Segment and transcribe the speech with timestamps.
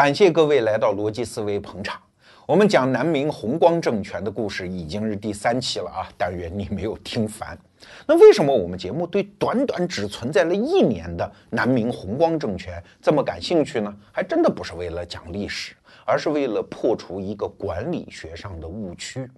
[0.00, 2.00] 感谢各位来到逻辑思维捧场。
[2.46, 7.54] 我们讲南明弘光政权的故事已经是第三期了啊，但愿你没有听烦。
[8.06, 13.94] 那为什么我们节目对短短只存在了一年的南明弘光政权这么感兴趣呢？
[14.10, 15.74] 还真的不是为了讲历史，
[16.06, 19.28] 而是为了破除一个管理学上的误区。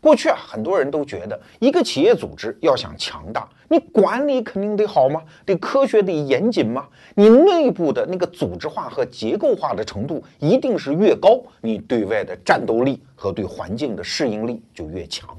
[0.00, 5.22] 过去啊，很多人都觉得一个企业组织要想强大，你管理肯定得好吗？
[5.44, 6.88] 得科学得严谨吗？
[7.14, 15.38] 你内部的那个组织化和结构化的程度一定是越高，你对外的战斗力和对环境的适应力就越强。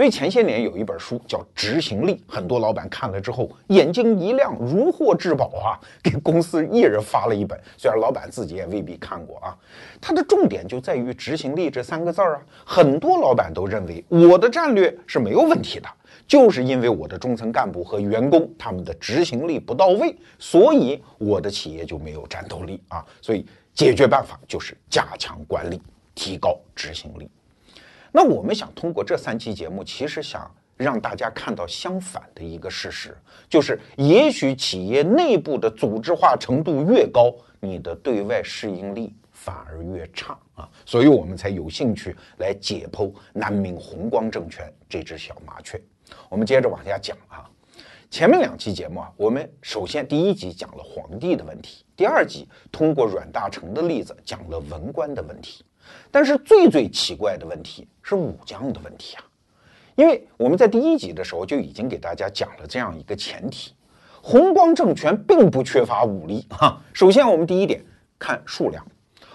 [0.00, 5.76] 所以前些年有一本书叫《执行力》，很多老板看了之后眼睛一亮，如获至宝啊！
[6.02, 9.54] 给公司一人发了一本，虽然老板自己也未必看过啊。
[10.00, 12.42] 它的重点就在于“执行力”这三个字儿啊。
[12.64, 15.88] 很多老板都认为我的战略是没有问题的，
[16.26, 23.04] 就是因为我的中层干部和员工他们的执行力不到位，所以我的企业就没有战斗力啊。
[23.20, 23.44] 所以
[23.74, 25.78] 解决办法就是加强管理，
[26.14, 27.28] 提高执行力。
[28.12, 33.16] 那我们想通过这三期节目，其实想让大家看到相反的一个事实，
[33.48, 40.68] 就是也许企业内部的组织化程度越高，你的对外适应力反而越差啊。
[40.84, 45.80] 所以我们才有兴趣来解剖南明弘光政权这只小麻雀。
[46.28, 47.48] 我们接着往下讲啊，
[48.10, 55.62] 前面两期节目啊，我们首先第一集讲了皇帝的问题，第二集通过阮大铖的例子讲了文官的问题。
[56.10, 59.24] 但是最最奇怪的问题是武将的问题啊，
[59.94, 63.72] 因为我们在第一集的时候就已经给大家讲了这样一个前提：
[64.22, 66.80] 弘光政权并不缺乏武力哈。
[66.92, 67.84] 首先，我们第一点
[68.18, 68.84] 看数量，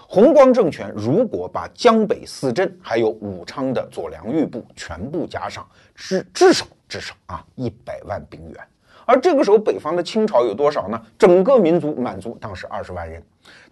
[0.08, 8.68] 弘光政权如果把江北四镇还有武昌的左良玉部全部加上，至至少至少啊一百万兵员。
[9.06, 11.00] 而这个时候，北方的清朝有多少呢？
[11.16, 13.22] 整个民族满族当时二十万人，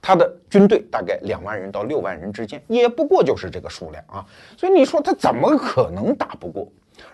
[0.01, 4.25] 他的军队大概两万人到六万人之间，也不过就是这个数量啊。
[4.57, 6.67] 所以你说他怎么可能打不过？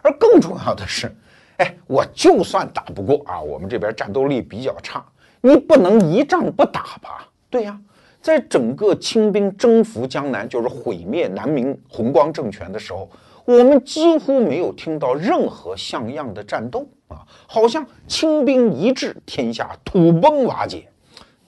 [0.03, 1.11] 而更重要的是，
[1.57, 5.03] 哎，我就算打不过啊，我们这边战斗力比较差，
[5.41, 7.27] 你不能一仗不打吧？
[7.49, 7.81] 对呀，
[8.21, 13.09] 在整个清兵征服江南，就是毁灭南明弘光政权的时候，
[13.47, 16.87] 我们几乎没有听到任何像样的战斗。
[17.11, 20.89] 啊，好像清兵一至，天下土崩瓦解，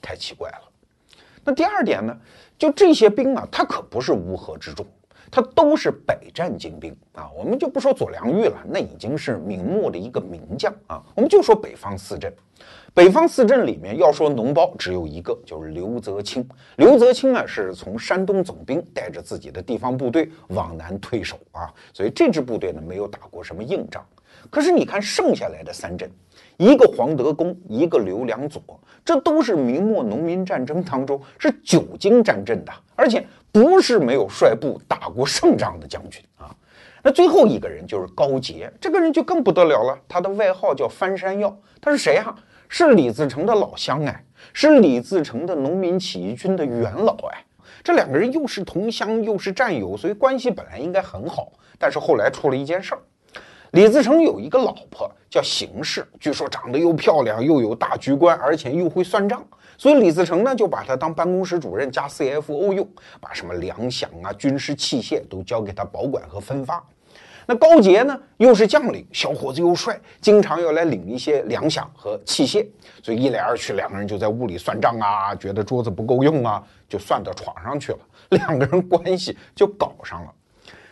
[0.01, 0.57] 太奇怪了。
[1.43, 2.15] 那第二点呢？
[2.55, 4.85] 就这些兵啊，他可不是乌合之众，
[5.29, 7.29] 他都是百战精兵啊。
[7.35, 11.03] 我们就不说左良玉了，那已经是明末的一个名将啊。
[11.15, 12.33] 我们就说北方四镇，
[12.93, 16.47] 北方四镇里面要说脓包，只有一个，就是刘泽清。
[16.77, 24.05] 刘泽清呢，是从山东总兵带着自己的地方部队往南退守啊，所以这支部队呢，没有打过什么硬仗。
[24.49, 26.09] 可是你看剩下来的三镇，
[26.57, 28.61] 一个黄德功，一个刘良佐，
[29.03, 36.55] 这都是明末农民战争当中是久经战阵的，而且不是没有率部打过胜仗的将军啊。
[37.01, 42.35] 那最后一个人就是高杰，这个人就更不得了了，他的外号叫翻山药，他是谁啊？
[42.69, 47.43] 是李自成的老乡哎，是李自成的农民起义军的元老哎。
[47.83, 53.01] 这两个人又是同乡又是战友，所以关系本来应该很好，但是后来出了一件事儿。
[53.73, 59.43] 李自成有一个老婆叫邢氏，据说长得又漂亮，又有大局观，而且又会算账，
[59.79, 62.87] 所以李自成呢就把她当办公室主任加 CFO 用，
[63.19, 66.85] 把什么粮饷啊、军事器械都交给他保管和分发。
[67.47, 72.63] 那高杰呢又是将领，小伙子又帅，经常要来领一些粮饷和器械，
[73.01, 80.31] 所以一来二去，两个人就在屋里算账啊，觉得桌子不够用啊，就算到床上去了，两个人关系就搞上了。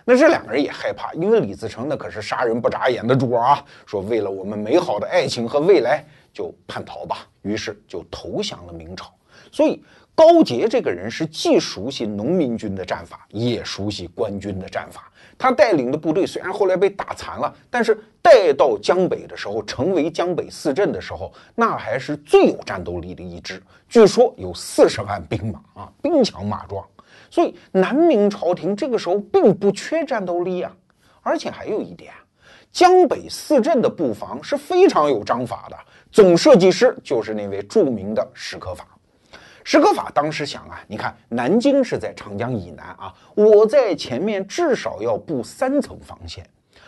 [0.06, 3.63] 那这两个人也害怕，因为李自成那可是杀人不眨眼的主啊！
[3.85, 6.03] 说为了我们美好的爱情和未来，
[6.34, 7.28] 就叛逃吧。
[7.41, 9.13] 于是就投降了明朝。
[9.51, 15.12] 所以高杰这个人是既熟悉农民军的战法，也熟悉官军的战法。
[15.38, 23.62] 他带领的部队虽然后来被打残了，但是带到江北的时候，成为江北四镇的时候，那还是最有战斗力的一支。
[23.89, 26.86] 据说有四十万兵马啊，兵强马壮。
[27.31, 30.72] 所以南明朝廷这个时候并不缺战斗力啊，
[31.22, 32.13] 而且还有一点，
[32.72, 35.78] 江北四镇的布防是非常有章法的。
[36.12, 38.86] 总设计师就是那位著名的史可法。
[39.63, 46.45] 史可法当时想啊，你看南京是在长江以南啊，我在前面至少要布三层防线。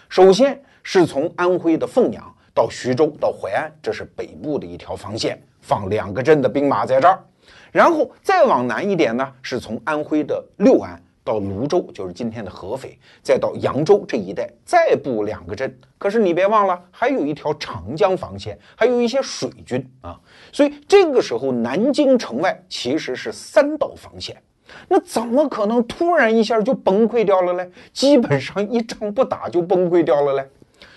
[0.09, 7.23] 首先是从安徽的凤阳到徐州到淮安，这是北部的一条防线，放两个镇的兵马在这儿。
[7.71, 15.73] 然后再往南一点呢，是从安徽的六安到泸州，就是今天的合肥，再到扬州这一带，再布两个镇。
[15.97, 20.19] 可是你别忘了，还有一条长江防线，还有一些水军啊。
[20.51, 24.35] 所以这个时候，南京城外其实是三道防线。
[24.87, 27.71] 那怎么可能突然一下就崩溃掉了嘞？
[27.93, 30.49] 基本上一仗不打就崩溃掉了嘞。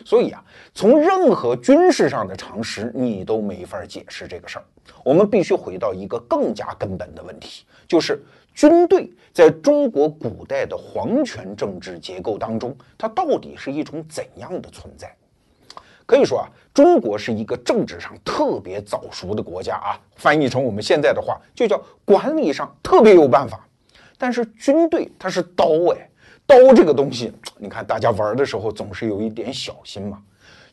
[0.06, 0.40] 所以啊，
[0.72, 4.64] 从任何军事上的常识，你都没法解释这个事儿。
[5.04, 8.22] 我们必须回到一个更加根本的问题，就是
[8.54, 15.12] 军队在中国古代的皇权政治结构当中，它到底是一种怎样的存在？
[16.06, 23.66] 可以说啊，中国是一个政治上特别早熟的国家啊，翻译成我们现在的话，就叫管理上特别有办法。
[24.16, 26.08] 但是军队它是刀哎，
[26.46, 30.22] 刀这个东西， 你看大家玩的时候总是有一点小心嘛。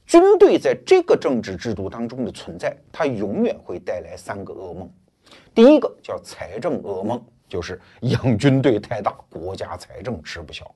[0.06, 4.90] 军队在这个政治制度当中的存在，它永远会带来三个噩梦。
[5.56, 10.70] 第一个叫财政噩梦，就是养军队太大，国家财政吃不消。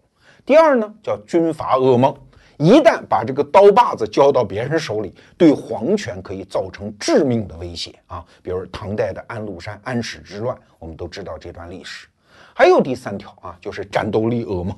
[0.46, 2.16] 第二呢，叫军阀噩梦。
[2.58, 8.26] 一旦把这个刀把子交到别人手里，对皇权可以造成致命的威胁啊！
[8.42, 12.08] 比如唐代的安禄山安史之乱，我们都知道这段历史。
[12.58, 14.76] 还有第三条啊，就是战斗力噩梦。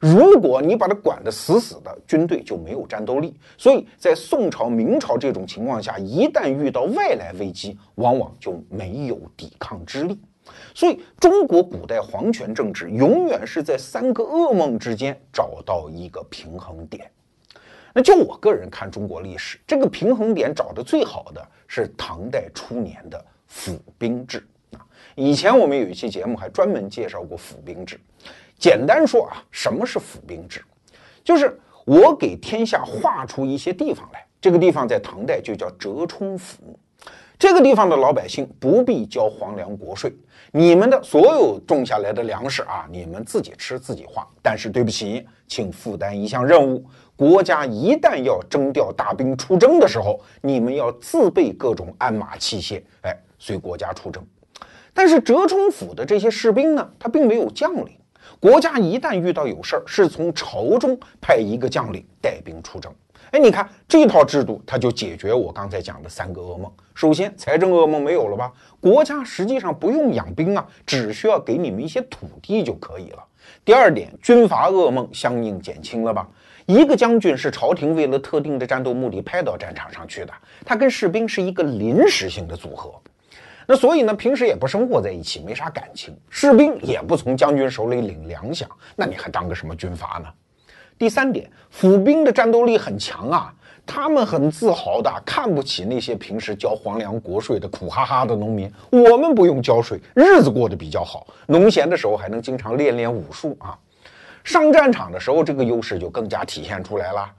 [0.00, 3.38] 如果你把它管得死死的，军队就没有战斗力。
[3.58, 10.18] 所以在宋朝、明朝这种情况下，一旦遇到外来危机，往往就没有抵抗之力。
[10.74, 17.10] 所以中国古代皇权政治永远是在三个噩梦之间找到一个平衡点。
[17.92, 24.42] 那就我个人看中国历史，这个平衡点找的最好的是唐代初年的府兵制。
[25.14, 28.00] 以前我们有一期节目还专门介绍过府兵制。
[28.58, 30.62] 简单说啊，什么是府兵制？
[31.24, 36.78] 就是我给天下划出一些地方来，这个地方在唐代就叫折冲府。
[37.38, 40.12] 这个地方的老百姓不必交皇粮国税，
[40.52, 44.26] 你们的所有种下来的粮食啊，你们自己吃自己花。
[44.42, 46.84] 但是对不起，请负担一项任务：
[47.16, 54.22] 国家一旦要征调大兵出征的时候，你们要自备各种鞍马器械，哎，随国家出征。
[54.92, 57.88] 但是折冲府的这些士兵呢，他并没有将领。
[58.38, 62.92] 国家一旦遇到有事儿，是从朝中派一个将领带兵出征。
[63.32, 66.72] 哎，你看这套制度，它就解决我刚才讲的三个噩梦。
[66.94, 68.52] 首先，财政噩梦没有了吧？
[68.80, 73.24] 国家实际上不用养兵啊，只需要给你们一些土地就可以了。
[73.64, 76.26] 第二点，军阀噩梦相应减轻了吧？
[76.66, 80.32] 一个将军是朝廷为了特定的战斗目的派到战场上去的，
[80.64, 82.92] 他跟士兵是一个临时性的组合。
[83.70, 88.64] 那所以呢，平时也不生活在一起，没啥感情，士兵也不从将军手里领粮饷，
[88.96, 90.26] 那你还当个什么军阀呢？
[90.98, 93.54] 第三点，府兵的战斗力很强啊，
[93.86, 98.68] 他们很自豪的，看不起那些平时交皇粮国税的苦哈哈的农民。
[98.90, 103.78] 我们不用交税，日子过得比较好，农闲的时候还能经常练练武术啊。
[104.42, 107.30] 上战场的时候，这个优势就更加体现出来了。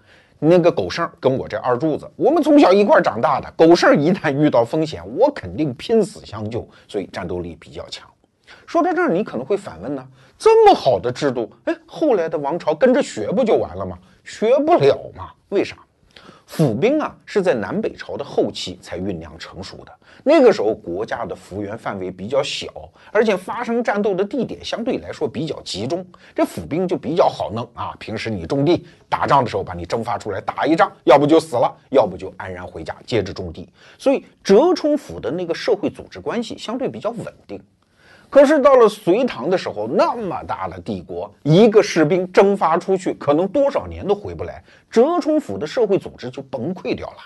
[0.44, 8.10] 那个狗剩跟我这二柱子，我们从小一块长大的，狗剩一旦遇到风险，我肯定拼死相救，所以战斗力比较强。
[8.66, 10.04] 说到这儿，你可能会反问呢？
[10.40, 13.96] 这么好的制度，哎，后来的王朝跟着学不就完了吗？
[14.24, 15.30] 学不了嘛？
[15.50, 15.78] 为啥？
[16.52, 19.92] 府兵啊，是在南北朝的后期才酝酿成熟的。
[20.22, 22.68] 那个时候，国家的幅员范围比较小，
[23.10, 26.06] 而且发生战斗的地点相对来说比较集中，
[26.36, 27.96] 这府兵就比较好弄啊。
[28.00, 33.70] 平时你种地，打仗的时候把你征发出来打一仗，要不就死了，要不就安然回家接着种地。
[33.98, 37.58] 所以，折冲府的那个社会组织关系相对比较稳定。
[38.32, 47.18] 可是到了隋唐的时候，那么大的帝国，一个士兵征发出去，可能多少年都回不来，折冲府的社会组织就崩溃掉了。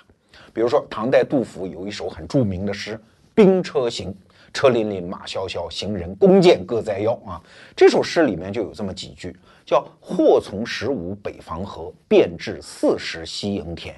[0.51, 2.95] 比如说，唐代杜甫有一首很著名的诗
[3.35, 4.11] 《兵车行》，
[4.51, 7.39] 车辚辚，马萧萧，行人弓箭各在腰啊。
[7.75, 13.95] 这首诗里面就有这么几句，叫“或从十五北防河，便至四十西营田。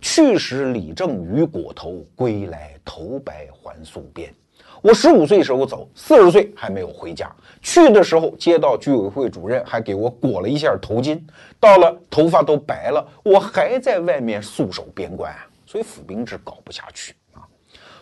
[0.00, 4.34] 去时李正于裹头，归来头白还戍边。”
[4.82, 7.30] 我十五岁时候走，四十岁还没有回家。
[7.60, 11.20] 去的时候，街道居委会主任还给我裹了一下头巾。
[11.58, 15.46] 到了，头发都白了，我还在外面戍守边关啊。
[15.66, 17.44] 所以府兵制搞不下去啊。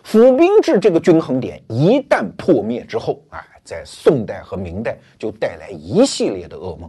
[0.04, 6.88] 府兵制这个均衡点一旦破灭之后，哎，在宋代和明代就带来一系列的噩梦。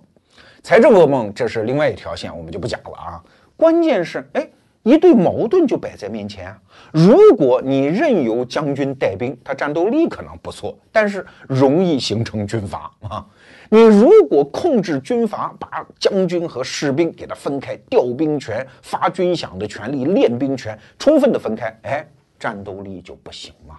[0.61, 3.23] 财政噩梦这是另外一条线，我们就不讲了啊。
[3.57, 4.47] 关键是，哎。
[4.83, 6.57] 一对矛盾就摆在面前啊！
[6.93, 13.25] 如果你任由将军带兵，他战斗力可能不错，但是容易形成军阀啊。
[13.69, 22.07] 你如果控制军阀，把将军和士兵给他分开，调兵权、发军饷的权利、练兵权充分的分开，哎，
[22.39, 23.75] 战斗力就不行嘛。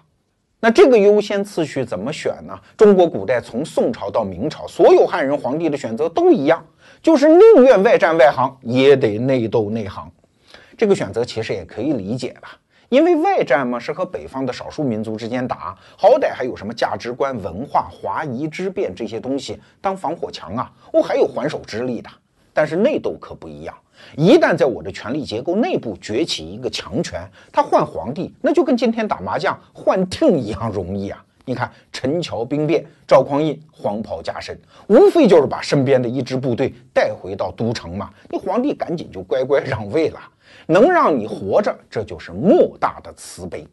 [0.60, 2.54] 那这个优先次序怎么选呢？
[2.76, 6.62] 中国古代从宋朝到明朝，所有汉人皇帝的选择都一样，
[7.02, 10.08] 就是宁愿外战外行，也得内斗内行。
[10.80, 12.58] 这个选择其实也可以理解吧，
[12.88, 22.08] 因为外战嘛是和北方的少数民族之间打，好歹还有什么价值观、文化、华夷之辩这些东西当防火墙啊，我还有还手之力的。
[22.54, 23.74] 但是内斗可不一样。
[24.16, 31.22] 一旦在我的权力结构内部崛起一个强权，他换皇帝那就跟今天打麻将换听一样容易啊！
[31.44, 40.18] 你看陈桥兵变，赵匡胤黄袍加身，无非就是把身边的一支部队带回到都城嘛，你皇帝赶紧就乖乖让位了，
[40.70, 43.66] 能让你活着，这就是莫大的慈悲。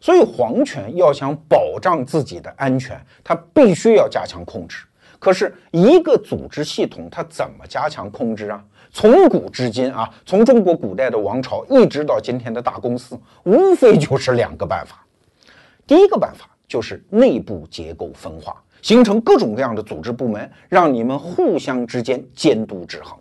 [0.00, 4.84] 所以皇权要想保障自己的安全，他必须要加强控制。
[5.18, 8.62] 可是，一个组织系统它怎么加强控制啊？
[8.90, 15.04] 从古至今啊，从中国古代的王朝一直到今天的大公司，无非就是两个办法。
[15.86, 23.18] 第一个办法就是内部结构分化，形成各种各样的组织部门，让你们互相之间监督制衡。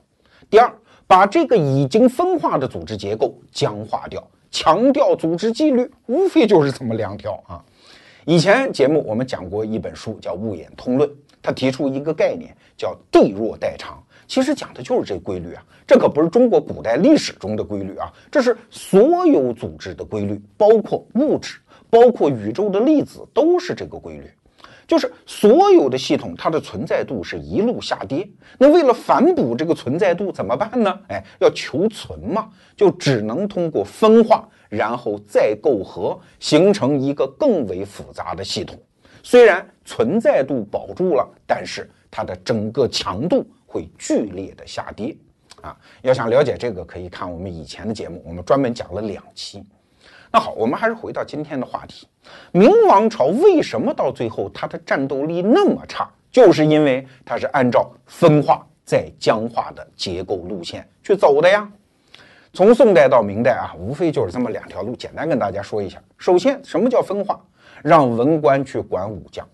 [0.49, 0.71] 第二，
[1.13, 7.63] 把这个已经分化的组织结构僵化掉，强调组织纪律，无非就是这么两条啊。
[8.25, 11.07] 以前节目我们讲过一本书，叫《物演通论》。
[11.39, 15.63] 他提出一个概念，叫“地弱代偿”，其实讲的就是这规律啊。
[15.85, 21.59] 这可不是中国古代历史中的规律啊，这是所有组织的规律，包括物质，
[21.91, 24.31] 包括宇宙的粒子，都是这个规律。
[24.93, 28.29] 就是所有的系统，它的存在度是一路下跌。
[28.59, 30.99] 那为了反哺这个存在度，怎么办呢？
[31.07, 32.47] 哎，要求存嘛，
[32.77, 38.79] 就只能通过分化，然后再构合，形成一个更为复杂的系统。
[39.23, 45.17] 虽然存在度保住了，但是它的整个强度会剧烈的下跌
[45.61, 45.75] 啊！
[46.03, 49.65] 要想了解这个，可以看我们以前的节目，我们专门讲了两期。
[50.35, 52.07] 那好，我们还是回到今天的话题：
[52.51, 56.09] 明王朝为什么到最后它的战斗力那么差？
[56.31, 61.71] 就是因为它是按照分化再僵化的结构路线去走的呀。
[62.51, 66.01] 从宋代到明代啊，无非就是这么两条路，简单跟大家说一下。
[66.17, 67.39] 首先，什么叫分化？
[67.83, 69.47] 让文官去管武将，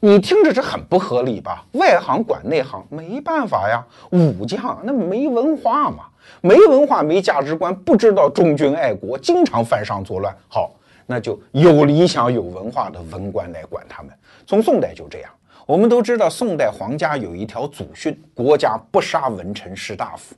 [0.00, 1.64] 你听着这很不合理吧？
[1.72, 3.82] 外行管内行，没办法呀。
[4.10, 6.04] 武将那没文化嘛，
[6.40, 10.34] 没文化没价值观，不知道忠君爱国，经常犯上作乱。
[10.48, 10.74] 好，
[11.06, 14.12] 那就有理想有文化的文官来管他们。
[14.46, 15.30] 从宋代就这样，
[15.66, 20.34] 我们都知道，宋代皇家有一条祖训：国家不杀文臣士大夫。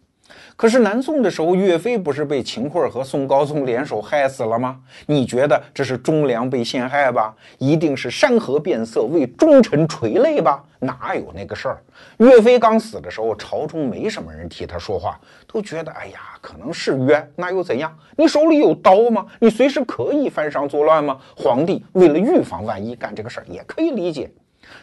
[0.56, 4.80] 可是南宋的时候，岳飞不是被秦桧和宋高宗联手害死了吗？
[5.06, 7.34] 你觉得这是忠良被陷害吧？
[7.58, 10.64] 一定是山河变色，为忠臣垂泪吧？
[10.78, 11.78] 哪有那个事儿？
[12.18, 17.94] 岳飞刚死的时候，朝中没什么人替他说话，都觉得哎呀，可能是冤，那又怎样？
[18.16, 19.26] 你手里有刀吗？
[19.40, 21.18] 你随时可以犯上作乱吗？
[21.36, 24.30] 皇帝为了预防万一干这个事儿，也可以理解。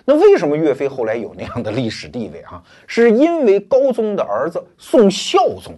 [0.05, 2.61] 那为什么岳飞后来有那样的历史地位啊？
[2.87, 5.73] 是因为高宗的儿子宋孝宗，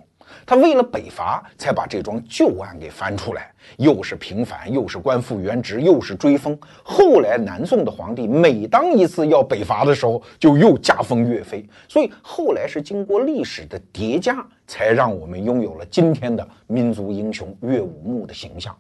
[0.45, 6.57] 他为了北伐，才把这桩旧案给翻出来，又是平反，又是官复原职，又是追封。
[6.83, 11.63] 后来南宋的皇帝每当一次要北伐的时候，就又加封岳飞。
[11.87, 18.75] 所以后来是经过历史的叠加，才让我们拥有了今天的民族英雄岳武穆的形象。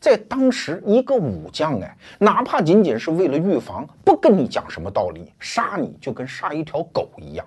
[0.00, 7.46] 在当时，一个武将哎，哪怕仅仅是为了预防，不跟你讲什么道理，杀你就跟杀一条狗一样。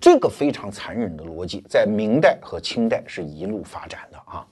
[0.00, 4.46] 这个非常残忍的逻辑，在明代和清代是一路发展的啊。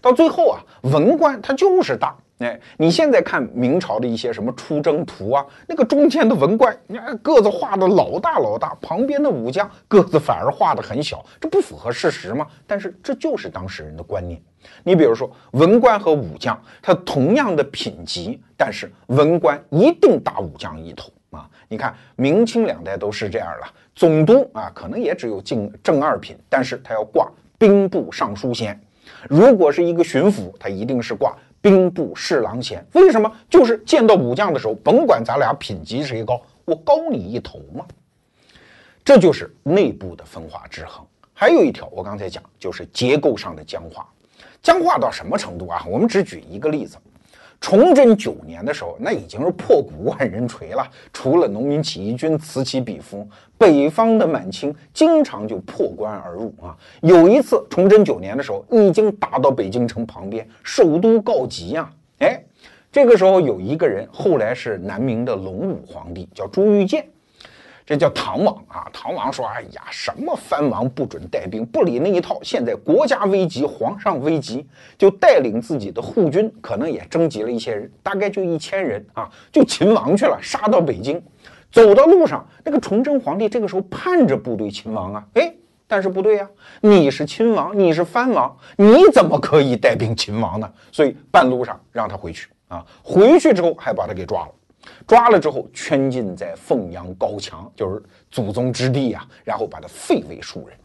[0.00, 2.16] 到最后啊，文官他就是大。
[2.38, 12.46] 哎，你现在看明朝的一些什么出征图啊，那个中间的文官，你看个子画的老大老大，旁边的武将个子反而画的很小，这不符合事实吗？
[12.66, 14.42] 但是这就是当事人的观念。
[14.82, 21.48] 你比如说，文官和武将，他同样的品级，但是文官一定打武将一头啊！
[21.68, 28.74] 你看明清两代都是这样了，总督啊，可能也只有进正二品，但是他要挂兵部尚书衔；
[29.28, 31.36] 如果是一个巡抚，他一定是挂。
[31.60, 33.32] 兵部侍郎衔，为什么？
[33.48, 37.86] 就是见到武将的时候，甭管咱俩品级谁高，我高你一头嘛。
[39.04, 41.06] 这就是内部的分化制衡。
[41.32, 44.11] 还有一条，我刚才讲，就是结构上的僵化。
[44.62, 45.84] 僵化到什么程度啊？
[45.88, 46.96] 我们只举一个例子。
[47.60, 50.84] 崇祯九年的时候，那已经是破鼓万人锤了。
[51.12, 53.24] 除了农民起义军此起彼伏，
[53.56, 56.76] 北方的满清经常就破关而入啊。
[57.02, 61.88] 有一次，崇祯九年的时候，已经打到北京城旁边，首都告急呀。
[62.18, 62.42] 哎，
[62.90, 67.06] 这个时候有一个人，后来是南明的隆武皇帝，叫朱玉建。
[67.92, 68.88] 这叫唐王啊。
[68.90, 72.38] 唐王说：“哎呀，什么藩王不准带兵，不理那一套。
[72.42, 81.22] 现在国家危急，皇上危急，就带领自己的护军，可能也征集了一些人，大概就一千人啊，就秦王去了，杀到北京。
[81.70, 85.54] 走到路上，那个崇祯皇帝这个时候盼着部队秦王啊，哎。”
[85.86, 86.48] 但是不对呀，
[86.80, 90.72] 你是亲王，你是藩王，你怎么可以带兵秦王呢？
[90.90, 94.48] 所以半路上让他回去啊，回去之后还把他给抓了，
[95.06, 100.76] 抓了之后圈禁在凤阳高墙，就是祖宗之地啊，然后把他废为庶人。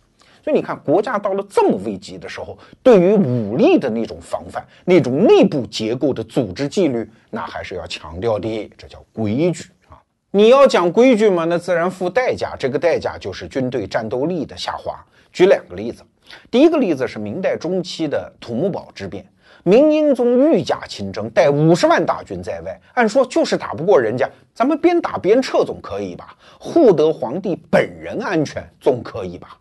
[0.44, 10.00] 所以你看，国家到了这么危急的时候，对于武力的那种防范，那种内部结构的组织纪律，那还是要强调的，这叫规矩啊。
[10.32, 12.56] 你要讲规矩嘛，那自然付代价。
[12.58, 14.98] 这个代价就是军队战斗力的下滑。
[15.34, 16.02] 举两个例子，
[16.50, 19.28] 第一个例子是明代中期的土木堡之变，
[19.68, 26.34] 明英宗御驾亲征，带五十万大军在外，按说就是打不过人家，咱们边打边撤总可以吧？
[26.58, 29.58] 护得皇帝本人安全总可以吧？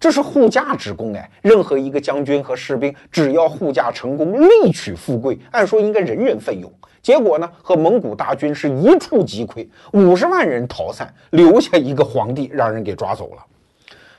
[0.00, 6.72] 这是护驾之功哎，任何一个将军和士兵，只要护驾成功，立取富贵，按说应该人人奋勇。
[7.02, 13.44] 结果呢，和蒙古大军是一触即溃，五十万人逃散，留下一个皇帝让人给抓走了。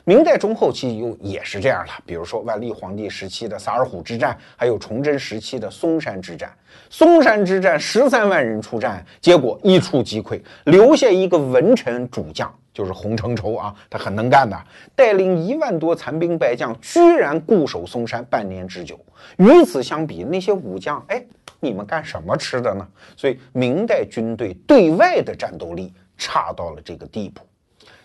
[0.04, 6.52] 明代中后期又也是这样了，比如说万历皇帝时期的萨尔浒之战，还有崇祯时期的嵩山之战。
[6.90, 14.58] 嵩山之战十三万人出战，结果一触即溃，留下一个文臣主将，就是洪承畴啊，他很能干的，
[14.96, 19.00] 带领一万多残兵败将，居然固守嵩山半年之久。
[19.38, 21.24] 与此相比，那些武将，哎。
[21.64, 22.88] 你们干什么吃的呢？
[23.16, 27.44] 所以明代军队对外的战斗力差到了这个地步。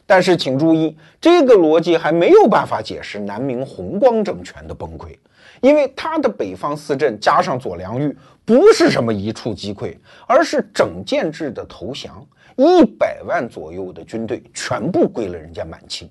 [0.07, 5.17] 但是请注意，这个逻辑还没有办法解释南明弘光政权的崩溃，
[5.61, 9.97] 因为他的北方四镇加上左良玉，不是什么一触即溃，
[10.27, 12.25] 而是整建制的投降，
[12.57, 16.09] 一百万左右的军队全部归了人家满清。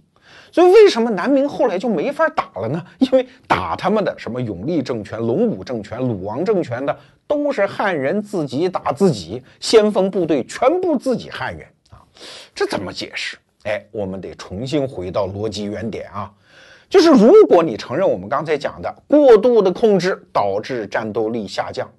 [0.51, 2.85] 所以为什么南明后来就没法打了呢？
[2.99, 6.97] 因为打他们的什么永历政权、隆武政权、鲁王政权的。
[7.27, 11.97] 都是汉人自己打自己，先锋部队全部自己汉人啊，
[12.53, 13.35] 这怎么解释？
[13.65, 16.31] 哎，我们得重新回到逻辑原点啊，
[16.88, 21.89] 就是如果你承认我们刚才讲的过度的控制导致战斗力下降，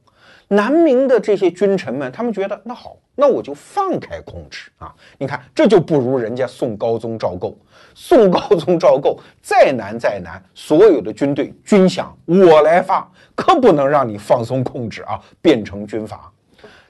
[0.49, 4.94] 南明的这些君臣们，他们觉得那好，那我就放开控制啊。
[5.18, 7.58] 你看，这就不如人家宋高宗赵构。
[7.96, 16.32] 宋高宗赵构再难再难，所有的军队军饷我来发，可不能让你放松控制啊，变成军阀。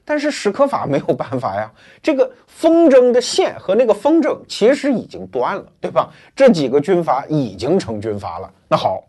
[0.09, 1.69] 但是史可法没有办法呀，
[2.01, 6.09] 这个风筝的线和那个风筝其实已经断了，对吧？
[6.33, 8.49] 这几个军阀已经成军阀了。
[8.69, 9.03] 那好，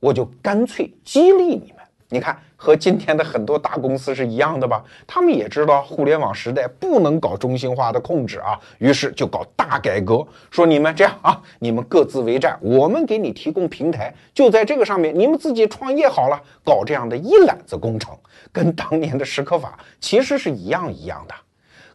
[0.00, 1.84] 我就干脆激励你们。
[2.08, 4.84] 你看，和今天的很多大公司是一样的吧？
[5.06, 18.14] 他们也知道互联网时代不能搞中心化的控制啊，于是就搞大改革，说你们这样啊，你们各自为战，我们给你提供平台，就在这个上面，你们自己创业好了，搞这样的一揽子工程，
[18.52, 21.34] 跟当年的史可法其实是一样一样的。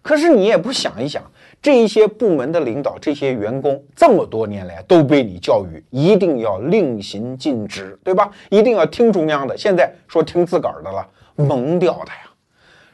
[0.02, 1.22] 可是你也不想一想。
[1.66, 8.30] 这些部门的领导，这些员工，这么多年来都被你教育，一定要令行禁止，对吧？
[8.52, 9.58] 一定要听中央的。
[9.58, 11.04] 现在说听自个儿的了，
[11.36, 12.22] 蒙掉他呀。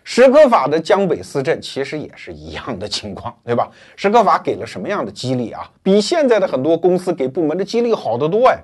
[0.05, 3.69] 史可法的江北四镇其实也是一样的情况，对吧？
[3.97, 5.69] 史可法给了什么样的激励啊？
[5.83, 8.57] 比现在的很多公司给部门的激励好得多哎。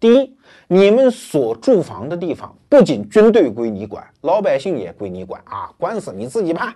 [0.00, 0.34] 第一，
[0.68, 6.74] 你们所住房的地方，不仅军队归你管，老百姓也归你管啊，官司你自己判。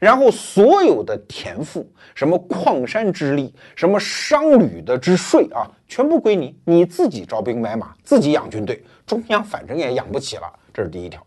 [0.00, 10.50] 然后所有的田赋，什么矿山之利，什么商旅的之税啊，全部归你，你自己招兵买马，自己养军队，中央反正也养不起了。
[10.72, 11.24] 这是第一条。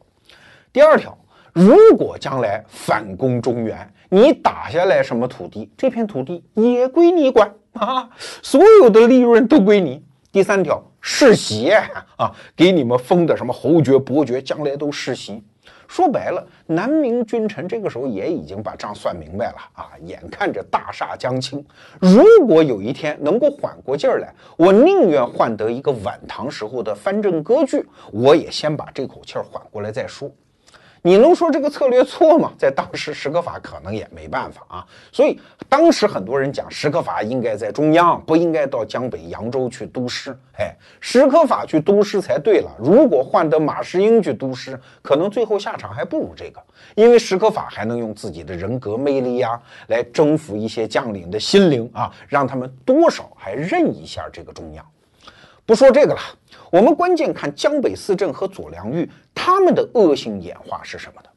[0.73, 1.15] 第二条，
[1.53, 8.09] 如果将来反攻中原，你打下来什么土地，这片土地也归你管啊，
[8.41, 10.03] 所有的利润都归你。
[10.31, 11.69] 第三条，世袭
[12.17, 15.43] 啊，给你们封的什么侯爵、伯爵，将来都世袭。
[15.93, 19.91] 说白了，南明君臣这个时候也已经把账算明白了啊！
[20.05, 21.63] 眼看着大厦将倾，
[21.99, 30.31] 如果有一天能够缓过劲儿来，我宁愿换得一个晚唐时候的藩镇割据，我也先把这口气儿缓过来再说。
[31.05, 32.53] 你能说这个策略错吗？
[32.57, 34.87] 在当时，史可法可能也没办法啊。
[35.11, 35.37] 所以
[35.67, 40.33] 当时很多人讲，史可法应该在中央，不应该到江北扬州去督师。
[40.57, 42.71] 哎，史可法去督师才对了。
[42.79, 46.63] 如果换得马士英去督师，可能最后下场还不如这个，
[46.95, 54.85] 因为史可法还能用自己的人格魅力呀，来征服一些将领的心灵啊，让他们多少还认一下这个中央。
[55.65, 56.19] 不说这个了。
[56.73, 61.29] 我们关键看江北四镇和左良玉他们的恶性演化是什么的？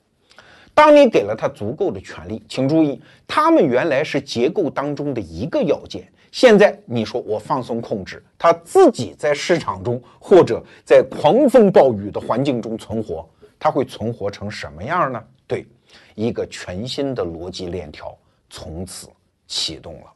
[0.72, 6.10] 当你给了他足够的权利，请注意，他们原来是结构当中的一个要件。
[6.32, 15.22] 现在你说我放松控制，他自己在市场中或者在狂风暴雨的环境中存活，他会存活成什么样呢？
[15.46, 15.66] 对，
[16.14, 18.16] 一个全新的逻辑链条
[18.48, 19.06] 从此
[19.46, 20.12] 启动了。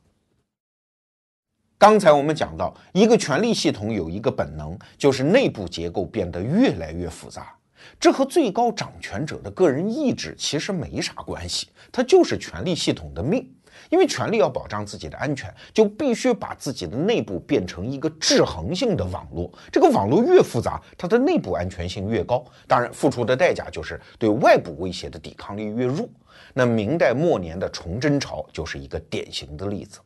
[1.80, 7.54] 刚才我们讲到，一个权力系统有一个本能，就是内部结构变得越来越复杂。
[7.98, 13.50] 这和最高掌权者的个人意志其实没啥关系，它就是权力系统的命。
[13.88, 19.50] 因为权力要保障自己的安全，就必须把自己的内部变成一个制衡性的网络。
[19.72, 22.44] 这个网络越复杂，它的内部安全性越高。
[22.68, 26.06] 当然，付出的代价就是对外部威胁的抵抗力越弱。
[26.52, 29.98] 那明代末年的崇祯朝就是一个典型的例子。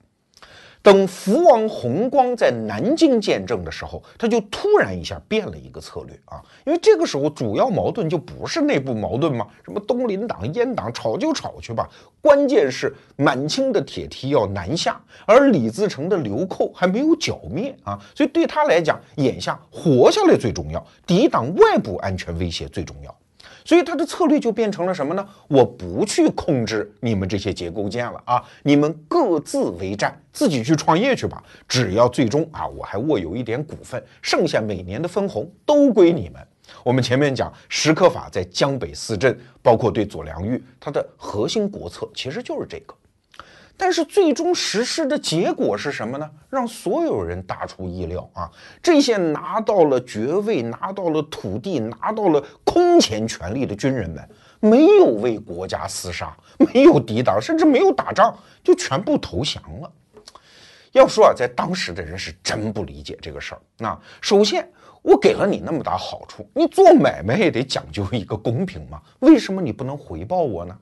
[0.85, 9.47] 等福王弘光在南京见证的时候，他就突然一下变了一个策略啊，因为这个时候主要矛盾就不是内部矛盾吗？
[9.65, 11.89] 什么东林党、阉党，吵就吵去吧。
[12.21, 23.17] 关键是满清的铁蹄要南下，而李自成的流寇还没有剿灭啊，所以对他来讲，眼下活下来最重要，抵挡外部安全威胁最重要。
[23.65, 25.27] 所以他的策略就变成了什么呢？
[25.49, 31.43] 我不去控制你们这些结构件了啊，你们各自为战，自己去创业去吧。
[31.67, 36.47] 只要最终啊，我还握有一点股份，剩下每年的分红都归你们。
[36.83, 42.95] 我们前面讲石刻法在江北四镇，包括对左良玉，他的核心国策其实就是这个。
[43.77, 46.31] 但是最终实施的结果是什么呢？
[46.49, 48.49] 让所有人大出意料啊！
[48.81, 54.29] 这些拿到了爵位、拿到了土地、拿到了空前权力的军人们，
[54.61, 56.37] 没有为国家厮杀，
[56.73, 59.91] 没有抵挡，甚至没有打仗，就全部投降了。
[60.93, 63.61] 要说啊，在当时的人是真不理解这个事儿。
[63.77, 64.67] 那首先，
[65.03, 69.03] 我给了你那么大好处，你做买卖也得讲究一个公平嘛？
[69.19, 70.79] 为什么你不能回报我呢？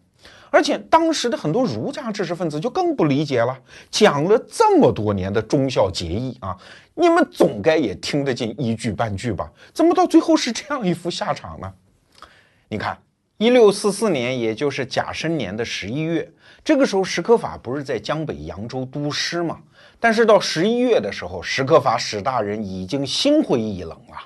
[0.53, 3.59] 而且当时的很多儒家知识分子就更不理解了，
[3.91, 6.55] 讲了这么多年的忠孝节义啊，
[6.95, 9.51] 你们总该也听得进一句半句吧？
[9.73, 11.73] 怎么到最后是这样一副下场呢？
[12.69, 12.99] 你看，
[13.39, 16.31] 一六四四年，也就是甲申年的十一月，
[16.63, 19.59] 这个时候石可法不是在江北扬州督师吗？
[19.99, 24.17] 但是到十一月的时候，石可法史大人已经心灰意冷了。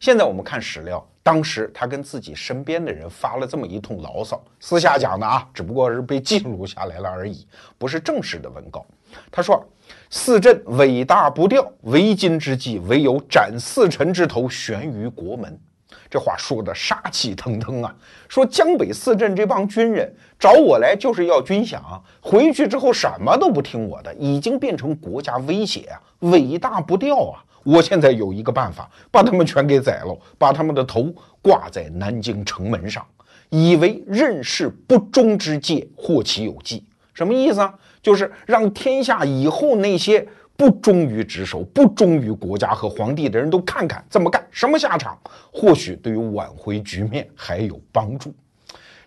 [0.00, 1.06] 现在我们看史料。
[1.28, 8.86] 当时他跟自己身边的人发了这么一通牢骚，私下讲的啊，只不过是被记录下来了而已，不是正式的文稿。
[9.30, 9.62] 他说
[10.08, 15.60] ：“四镇伟大不掉，为今之计，唯有斩四臣之头，悬于国门。”
[16.08, 17.94] 这话说的杀气腾腾啊！
[18.26, 21.78] 说江北四镇这帮军人找我来就是要军饷，
[22.22, 26.00] 回去之后什么都不听我的，已经变成国家威胁啊！
[26.20, 27.44] 伟大不掉啊！
[27.68, 33.06] 我现在有一个办法，把他们全给宰了，把他们的头挂在南京城门上，
[33.50, 36.82] 以为任事不忠之戒，或其有忌。
[37.12, 37.74] 什么意思啊？
[38.00, 40.26] 就是让天下以后那些
[40.56, 45.18] 不忠于职守、不忠于国家和皇帝的人都看看这么干什么下场，
[45.52, 48.32] 或许对于挽回局面还有帮助。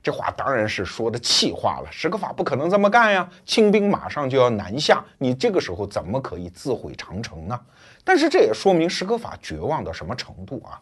[0.03, 3.29] 这话当然是说的气话了，史可法不可能这么干呀！
[3.45, 7.59] 清兵马上就要南下，你这个时候怎么可以自毁长城呢？
[8.03, 10.81] 但是这也说明史可法绝望到什么程度啊！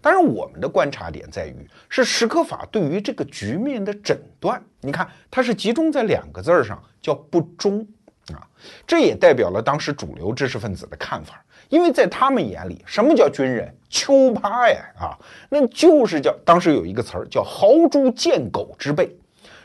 [0.00, 4.62] 当然，我们的观察点在于是史可法对于这个局面的诊断。
[4.80, 7.86] 你看，他是集中在两个字儿上，叫不忠
[8.34, 8.46] 啊！
[8.86, 13.74] 这也代表了当时主流知识分子的看法，因为在他们眼里，什么叫军人？
[13.88, 19.16] 丘趴呀啊，那就是叫当时有一个词儿叫豪猪贱狗之辈。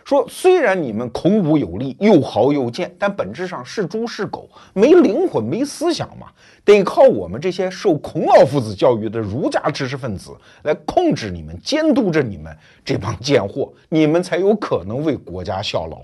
[0.03, 6.27] 说虽然你们孔武有力，又豪又贱，但本质上是猪是狗，没灵魂，没思想嘛。
[6.63, 15.97] 得靠我们这些受孔老夫子教育的儒家知识分子来控制你们，监督着你们这帮贱货，你们才有可能为国家效劳。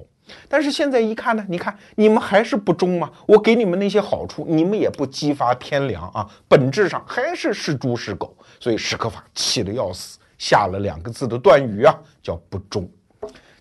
[0.47, 3.11] 但是现在一看呢，你看你们还是不忠吗？
[3.27, 8.35] 我给你们那些好处，你们也不激发天良啊，本质上还是是猪是狗。
[8.59, 12.89] 所以史可法气得要死，下了两个字的断语啊，叫不忠。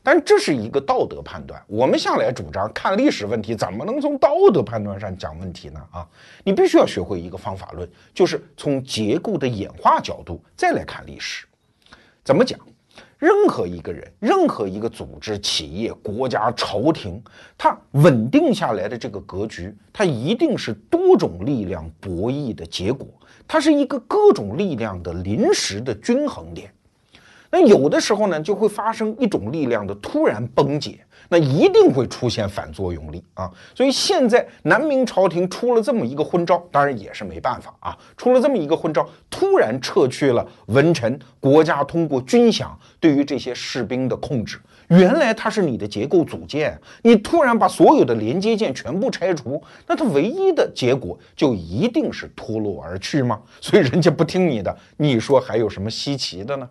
[0.02, 5.80] 但这是一个道德判断，我们向来主张看历史问题，怎么能从道德判断上讲问题呢？
[5.90, 6.09] 啊，
[6.42, 11.46] 你必须要学会一个方法论，就是从结构的演化角度再来看历史。
[12.24, 12.59] 怎么讲？
[13.20, 17.22] 任何一个人、任何一个组织、企业、国家、朝廷，
[17.59, 23.06] 它稳定下来的这个格局，它一定是多种力量博弈的结果，
[23.46, 26.72] 它是一个各种力量的临时的均衡点。
[27.50, 33.50] 那有的时候呢，就会发生一种力量的突然崩解，那一定会出现反作用力啊。
[33.74, 42.68] 所以现在南明朝廷出了这么一个昏招，当然也是没办法啊，出了这么一个昏招，突然撤去了文臣，国家通过军饷
[43.00, 53.40] 对于这些士兵的控制，原来它是你的结构组件，你突然把所有的连接件全部拆除，那它唯一的结果就一定是脱落而去吗？
[53.60, 56.68] 所以人家不听你的，你说还有什么稀奇的呢？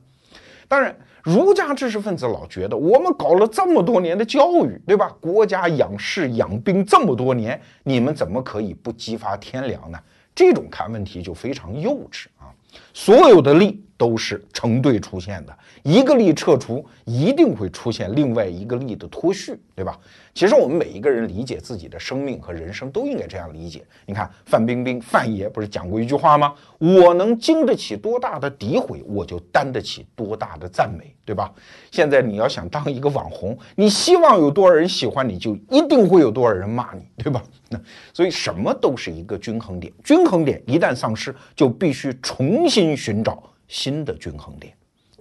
[0.70, 5.12] 当然，儒家知识分子老觉得我们搞了这么多年的教育，对吧？
[5.20, 10.00] 国家养士养兵这么多年，你们怎么可以不激发天良呢？
[10.36, 12.54] 这种看问题就非常幼稚啊！
[13.02, 15.58] 所有的力都是成对出现的。
[15.84, 19.98] 一个力撤除，一定会出现另外一个力的脱序，对吧？
[20.34, 23.86] 其实我们每一个人理解自己的生命和人生都应该这样理解。
[24.06, 26.54] 你看范冰冰范爷不是讲过一句话吗？
[26.78, 31.50] 我能经得起多大的诋毁，我就担得起多大的赞美，对吧？
[31.90, 37.42] 现在你要想当一个网红，你希望有多少人喜欢你，就一定会有多少人骂你，对吧？
[37.70, 37.80] 那
[38.14, 44.74] 所以什么都是一个均衡点，均衡点一旦丧失，就必须重新寻找新的均衡点，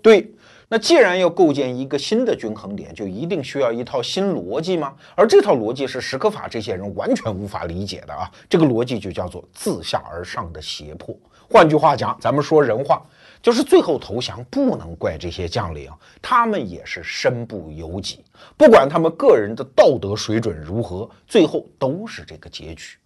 [0.03, 0.31] 对。
[0.71, 4.95] 那既然要构建一个新的均衡点，就一定需要一套新逻辑吗？
[5.15, 8.31] 而这套逻辑是史可法这些人完全无法理解的啊！
[8.51, 11.19] 这个逻辑就叫做自下而上的胁迫。
[11.49, 13.03] 换句话讲，咱们说人话，
[13.41, 18.23] 就是最后投降不能怪这些将领，他们也是身不由己。
[18.55, 22.99] 不管他们个人的道德水准如何，最后都是这个结局。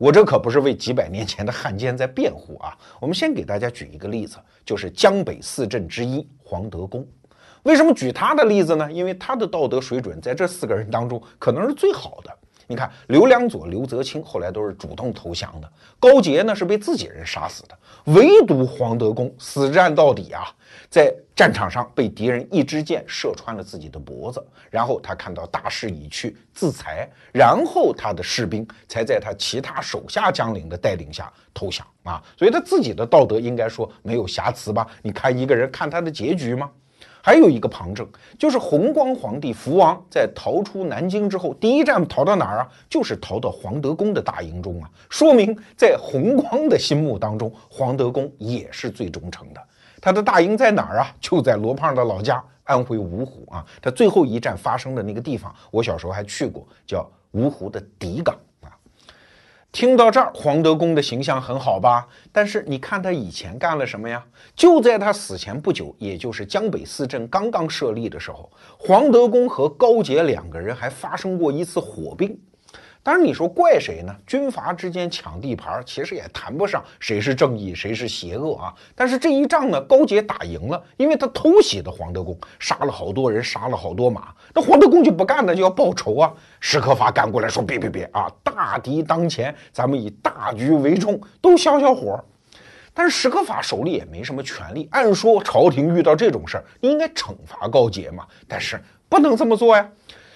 [0.00, 2.74] 我这可不是为几百年前的汉奸在辩护啊！
[2.98, 7.06] 我们先给大家举一个例子，就是江北四镇之一黄德功。
[7.64, 8.90] 为什么举他的例子呢？
[8.90, 12.34] 因为他的道德水准在这四个人当中可能是最好的。
[12.66, 20.44] 你看，刘良佐、刘泽清后来都是主动投降的，高杰呢是被自己人杀死的，唯独黄德公死战到底啊！
[20.88, 34.86] 在战场上被敌人一支箭射穿了自己的脖子，然后他看到大势已去，自裁，然后他的士兵才在他其他手下将领的带领下投降啊，所以他自己的道德应该说没有瑕疵吧？
[35.02, 36.70] 你看一个人看他的结局吗？
[37.22, 38.06] 还有一个旁证，
[38.38, 42.68] 就是弘光皇帝福王在逃出南京之后，第一站逃到哪儿啊？
[42.88, 49.60] 就是逃到黄德功的大营中啊，说明在弘光的心目当中，黄德功也是最忠诚的。
[50.00, 51.14] 他的大营在哪儿啊？
[51.20, 53.64] 就在罗胖的老家安徽芜湖啊。
[53.82, 58.34] 他最后一战发生的那个地方，我小时候还去过，叫芜湖的底港。
[59.72, 62.06] 听到这儿，黄德功的形象很好吧？
[62.32, 64.24] 但是你看他以前干了什么呀？
[64.56, 72.36] 就在他死前不久，也就是江北四镇刚刚设立的时候，黄德功和高杰两个人还发生过一次火并。
[73.02, 74.14] 当然，你说怪谁呢？
[74.26, 78.74] 军阀之间抢地盘，其实也谈不上谁是正义，谁是邪恶啊。
[78.94, 84.34] 但是这一仗呢，高杰打赢了，因为他偷袭的黄德功，杀了好多人，杀了好多马。
[84.54, 86.30] 那黄德功就不干了，就要报仇啊。
[86.60, 92.22] 史可法赶过来说：“别别别啊，大敌当前，咱们以大局为重，都消消火。”
[92.92, 98.26] 但是史可法手里也没什么权利，按说朝廷遇到这种事儿，应该惩罚高杰嘛。
[98.46, 99.90] 但是不能这么做呀，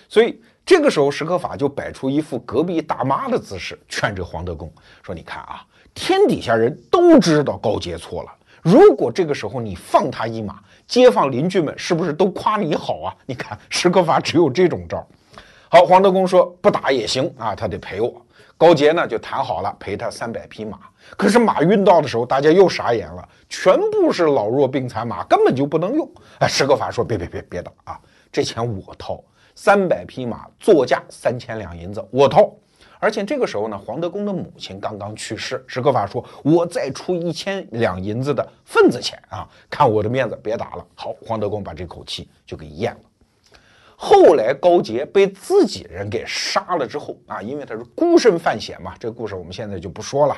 [0.09, 0.41] 所以。
[0.67, 4.73] 这个时候，史可法就摆出一副隔壁大妈的姿势，劝这黄德功
[5.03, 8.33] 说：“你看啊，天底下人都知道高杰错了。
[8.63, 13.15] 如果这个时候你放他一马，街坊邻居们是不是都夸你好啊？
[13.27, 15.07] 你看，史可法只有这种招。
[15.69, 18.25] 好，黄德功说不打也行啊，他得赔我。
[18.57, 20.79] 高杰呢就谈好了，赔他三百匹马。
[21.19, 26.11] 可是马运到的时候，大家又傻眼了，全部是老弱病残马，根本就不能用。
[26.39, 28.01] 哎，史可法说：别别别别打啊，
[28.33, 29.23] 这钱我掏。”
[29.55, 32.53] 三百匹马，座价三千两银子，我掏。
[33.01, 43.01] 而且这个时候呢，黄德功的母亲刚刚去世，史可法说：“我再出一千两银子的份子钱啊，看我的面子，别打了。”好，黄德功把这口气就给咽了。
[43.95, 50.37] 后来高杰被自己人给杀了之后啊，因为他是孤身犯险嘛，这个故事我们现在就不说了。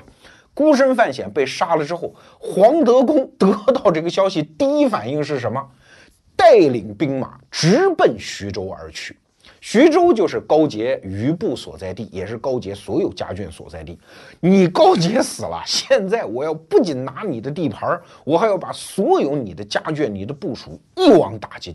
[0.52, 5.64] 孤身犯险被杀了之后，黄德功得到这个消息，第一反应是什么？
[6.46, 9.16] 带领兵马直奔徐州而去。
[9.60, 13.98] 徐州就是高杰余部所在地，也是高杰所有家眷所在地。
[14.38, 21.74] 你高杰死了， 现在我要不仅拿你的地盘，我还要把所有你的家眷、你的部署一网打尽。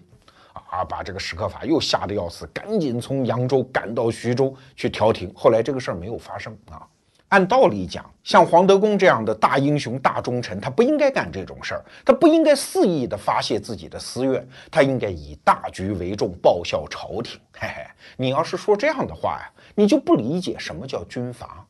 [0.69, 5.29] 啊，把这个史可法又吓得要死，赶紧从扬州赶到徐州去调停。
[5.35, 6.87] 后来这个事儿没有发生啊。
[7.31, 17.39] 按道理讲，像黄德功这样的大英雄、大忠臣，他不应该干这种事儿，他不应该肆意的发泄自己的私怨，他应该以大局为重，报效朝廷。
[17.53, 17.85] 嘿嘿，
[18.17, 21.65] 你要是说这样的话呀，你就不理解什么叫军阀。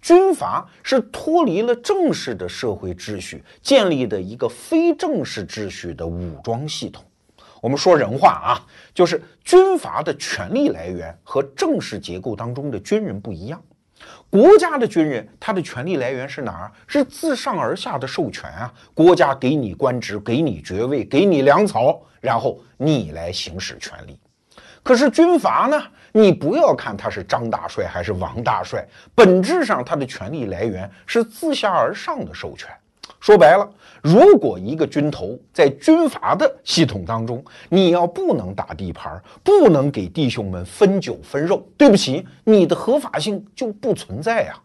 [0.00, 7.04] 军阀是脱离了正式的社会秩序，建立的一个非正式秩序的武装系统。
[7.60, 13.62] 我们说人话啊，就是军阀的权力来源和正式结构当中的军人不一样。
[14.28, 16.72] 国家的军人，他的权力来源是哪儿？
[16.86, 18.72] 是自上而下的授权啊！
[18.92, 24.18] 国家给你官职，给你爵位，给你粮草，然后你来行使权力。
[24.82, 25.82] 可是军阀呢？
[26.12, 32.70] 你不要看他是张大帅还是王大帅，本质上他的权力来源是自下而上的授权。
[33.20, 33.68] 说白了，
[34.06, 44.56] 如果一个军头在军阀的系统当中，你要不能打地盘，不能给弟兄们分酒分肉，对不起，你的合法性就不存在呀。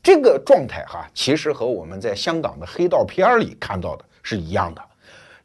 [0.00, 4.82] 这个状态哈，其实和我们在香港的黑道片里看到的是一样的。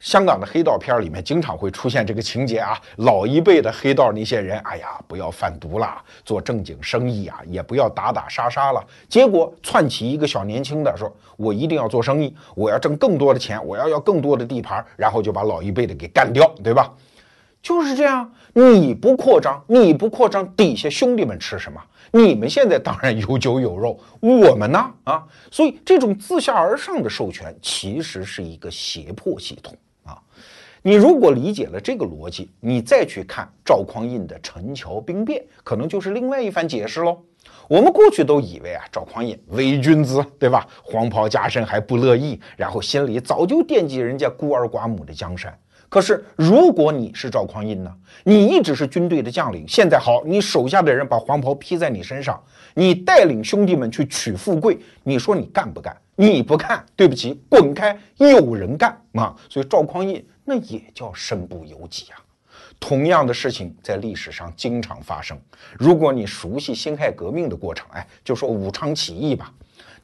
[0.04, 8.86] 香港的黑道片里面经常会出现这个情节啊，老一辈的黑道那些人，哎呀，不要贩毒了，做正经生意啊，也不要打打杀杀了。
[9.08, 16.92] 结果窜起一个小年轻的，说我一定要做生意，我要挣更多的钱，我要要更多的地盘，然后就把老一辈的给干掉，对吧？
[17.62, 21.80] 就是这样，你不扩张，你不扩张，底下兄弟们吃什么？
[22.10, 24.78] 你们现在当然有酒有肉，我们呢？
[25.04, 29.74] 啊，所以这种自下而上的授权其实是一个胁迫系统。
[30.86, 37.16] 你如果理解了这个逻辑，你再去看赵匡胤的陈桥兵变，可能就是另外一番解释喽。
[37.68, 40.68] 我们过去都以为啊，赵匡胤伪君子，对吧？
[40.82, 45.58] 黄袍加身还不乐意，然后心里早就惦记人家孤儿寡母的江山。
[45.88, 47.90] 可是如果你是赵匡胤呢？
[48.22, 52.38] 你一直是军队的将领，现在好，你手下的人把黄袍披在你身上，
[52.74, 55.96] 你带领兄弟们去取富贵，你说你干不干？
[56.16, 57.98] 你不看，对不起，滚开！
[58.18, 59.34] 有人干啊！
[59.48, 60.24] 所以赵匡胤。
[60.44, 62.20] 那也叫身不由己啊！
[62.78, 65.40] 同样的事情在历史上经常发生。
[65.78, 69.50] 如果你熟悉辛亥革命的过程，哎，就说武昌起义吧。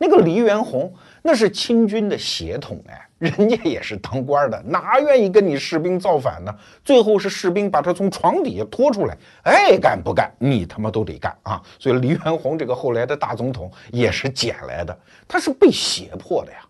[0.02, 6.50] 那个黎元洪那是清军的血统，哎，人家也是当官的，哪愿意跟你士兵造反呢？
[6.82, 11.60] 最后是士兵把他从床底下拖出来，爱干不干，你他妈都得干啊！
[11.78, 16.60] 所以黎元洪这个后来的大总统也是捡来的，他是被胁迫的呀。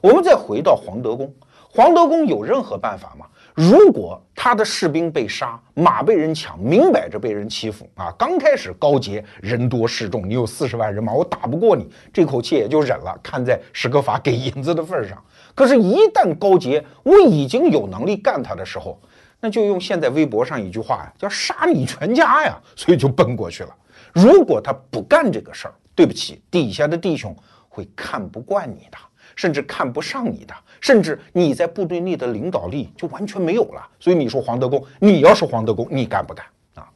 [0.00, 1.34] 我们再回到黄德功。
[1.70, 3.26] 黄德功有任何办法吗？
[3.58, 8.14] 如果他的士兵被杀，马被人抢，明摆着被人欺负啊！
[8.16, 15.20] 刚开始高杰人多势众，你有四十万人马，我打不过你，这口气也就忍了，看在史可法给银子的份上。
[15.56, 18.96] 可是，一旦高杰我已经有能力干他的时候，
[19.40, 22.56] 那就用现在微博上一句话呀，叫杀你全家呀！
[22.76, 23.74] 所以就奔过去了。
[24.12, 27.36] 如果他不干这个事儿，对不起，底下的弟兄
[27.68, 28.98] 会看不惯你的。
[29.38, 33.88] 甚至看不上你的，甚至你在部队内的领导力就完全没有了。
[34.00, 36.90] 所以你说黄德功，你要是黄德功，你干不干啊？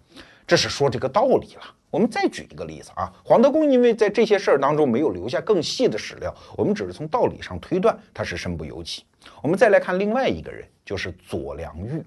[0.44, 1.62] 这是说这个道理了。
[1.88, 9.04] 我们再举一个例子啊，黄德功因为在这些事儿当中没有留下更细的史料，我们只是从道理上推断他是身不由己。
[9.40, 12.02] 我们再来看另外一个人，就是左良玉。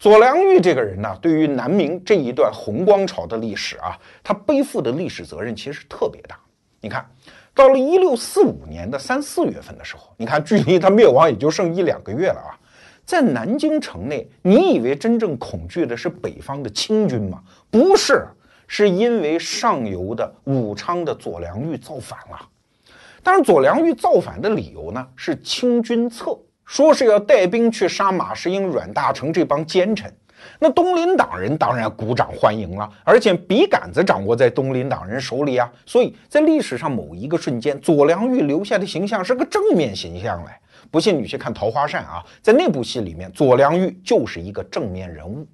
[0.00, 6.36] 左良玉这个人呢，对于南明这一段红光朝的历史啊，他背负的历史责任其实特别大。
[6.80, 7.04] 你看。
[7.54, 12.54] 到了一六四五年的三四月份的时候，你看，距离他灭亡也就剩一两个月了啊！
[13.04, 17.42] 在南京城内，你以为真正恐惧的是北方的清军吗？
[17.68, 18.24] 不是，
[18.68, 22.48] 是因为上游的武昌的左良玉造反了。
[23.24, 30.14] 当然，左良玉造反的理由呢，是清军策，说是要带兵去杀马士英、阮大铖这帮奸臣。
[30.58, 40.60] 那东林党人当然鼓掌欢迎了，而且笔杆子掌握在东林党人手里啊，所以在历史上某一个瞬间，左良玉留下的形象是个正面形象来。
[40.90, 45.46] 不信你去看《桃花扇》啊，在那部戏里面，左良玉就是一个正面人物。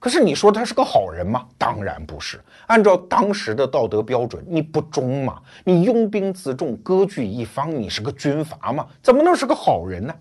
[0.00, 1.44] 可是你说他是个好人吗？
[1.58, 2.40] 当然不是。
[2.66, 5.40] 按照当时的道德标准，你不忠嘛？
[5.64, 8.86] 你拥兵自重，割据一方，你是个军阀嘛？
[9.02, 10.14] 怎么能是个好人呢？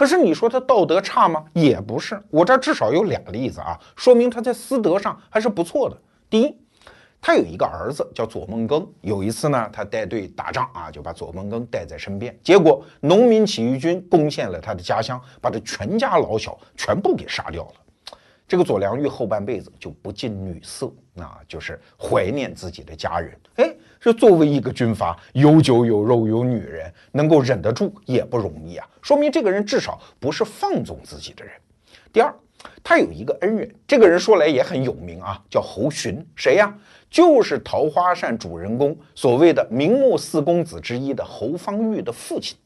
[0.00, 1.44] 可是你说他道德差吗？
[1.52, 5.96] 也不是，我这至少有俩例子啊，说明他在私德上还是不错的。
[6.30, 6.56] 第一，
[7.20, 17.74] 他有一个儿子叫左梦庚，有一次呢，他带队打仗啊，就把左梦庚带在身边，结果农民起义军攻陷了他的家乡，把他全家老小全部给杀掉了。
[18.48, 23.38] 这个左良玉后半辈子就不近女色，啊，就是怀念自己的家人。
[23.56, 31.52] 哎，这作为一个军阀，有酒有肉有女人，能够忍得住也不容易啊，说明这个人至少不是放纵自己的人。
[32.10, 32.34] 第二，
[32.82, 36.24] 他有一个恩人，这个人说来也很有名啊，叫侯洵。
[36.34, 36.74] 谁呀？
[37.10, 42.56] 就是《桃花扇》主人公所谓的明末四公子之一的侯方域的父亲。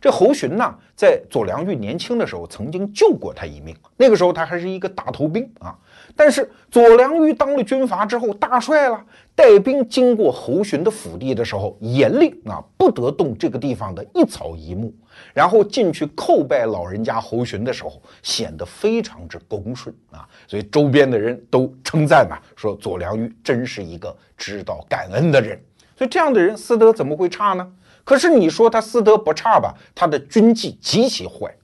[0.00, 3.76] 这侯洵呢，在左良玉年轻的时候曾经救过他一命。
[3.96, 5.76] 那个时候他还是一个大头兵啊。
[6.16, 14.92] 但是左良玉当了军阀之后大帅了，带兵经过侯洵的府邸的时候，严令啊，不得动这个地方的一草一木。
[15.34, 20.26] 然后进去叩拜老人家侯洵的时候，显得非常之恭顺啊。
[20.46, 25.60] 所以周边的人都称赞呐，说左良玉真是一个知道感恩的人。
[25.96, 27.66] 所以这样的人私德怎么会差呢？
[28.02, 29.74] 可是你说他私德不差吧？
[29.94, 31.54] 他的军纪极其坏。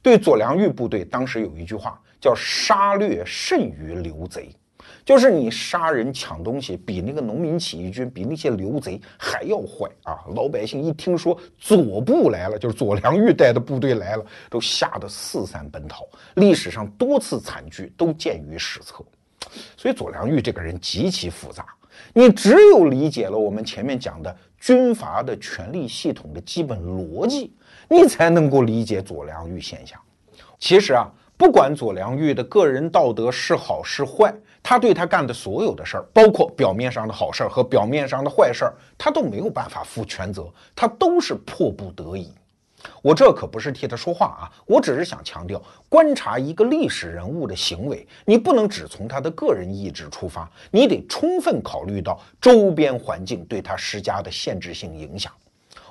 [0.00, 4.48] 对左良玉部队当时有一句话叫杀掠甚于刘贼。
[5.04, 10.24] 就是你杀人抢东西，比那个农民起义军，比那些刘贼还要坏啊！
[10.34, 16.06] 老百姓一听说左部来了，就是左良玉带的部队来了，都吓得四散奔逃。
[16.36, 19.04] 历史上多次惨剧都见于史册。
[19.76, 21.66] 所以左良玉这个人极其复杂，
[22.14, 27.54] 你只有理解了我们前面讲的军阀的权力系统的基本逻辑，
[27.90, 30.00] 你才能够理解左良玉现象。
[30.58, 34.34] 其实啊，不管左良玉的个人道德是好是坏。
[34.66, 42.32] 他对他干的所有的事儿，包括表面上的好事儿和表面上的坏事儿，他都没有办法负全责，他都是迫不得已。
[43.02, 55.30] 我这可不是替他说话啊，我只是想强调，观察一个历史人物的行为，你不能只从他的个人意志出发，你得充分考虑到周边环境对他施加的限制性影响。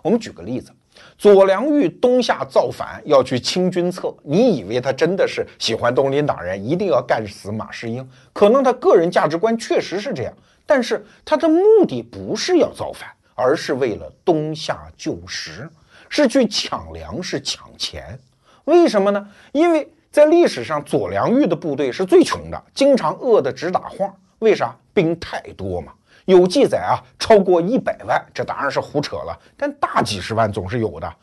[0.01, 0.71] 我们举个例子。
[1.17, 4.13] 左良玉东下造反，要去清君侧。
[4.23, 8.07] 你以为他真的是喜欢东林党人，一定要干死马士英？
[8.33, 10.33] 可能他个人价值观确实是这样，
[10.65, 15.69] 但是他的目的不是要造反，而是为了东下救时，
[16.09, 18.19] 是去抢粮食、抢钱。
[18.65, 19.27] 为什么呢？
[19.51, 24.13] 因为在历史上，左良玉的部队是最穷的，经常饿得直打晃。
[24.39, 24.75] 为啥？
[24.93, 25.93] 兵太多嘛。
[26.25, 29.37] 有记载啊，超过一百万，这当然是胡扯了。
[29.57, 31.13] 但大几十万总是有的。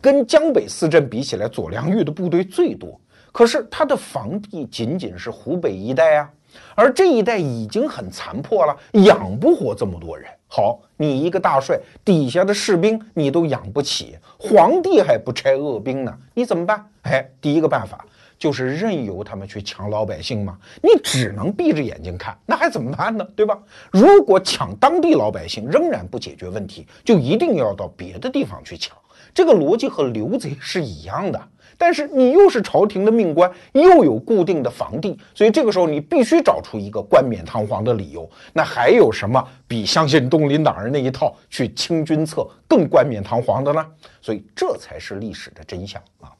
[0.00, 2.98] 跟江北四镇比起来，左良玉的部队最多，
[3.32, 6.30] 可是他的防地仅仅是湖北一带啊，
[6.74, 8.74] 而这一带已经很残破了，
[9.04, 10.26] 养不活这么多人。
[10.48, 16.84] 好，你一个大帅，底下的士兵你都养不起，皇帝还不差恶兵呢，你怎么办？
[17.02, 18.04] 哎，第一个办法。
[18.40, 20.58] 就是任由他们去抢老百姓吗？
[20.82, 23.24] 你只能闭着眼睛看，那还怎么办呢？
[23.36, 23.56] 对吧？
[23.92, 28.96] 如果抢当地老百姓仍然不解决问题，就一定要到别的地方去抢。
[29.34, 31.40] 这个逻辑和刘贼是一样的。
[31.76, 38.28] 但是你又是朝廷的命官，又有固定的房地，所以这个时候你必须找出一个冠冕堂皇的理由。
[38.52, 43.86] 那还有什么比相信东林党人那一套去清君侧更冠冕堂皇的呢？
[44.20, 46.32] 所以这才是历史的真相啊！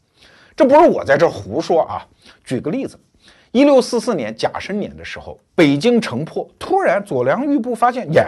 [0.60, 2.06] 这不是我在这胡说啊！
[2.44, 3.00] 举个例子，
[3.50, 8.26] 一六四四年甲申年的时候，北京城破，突然左良玉部发现，耶，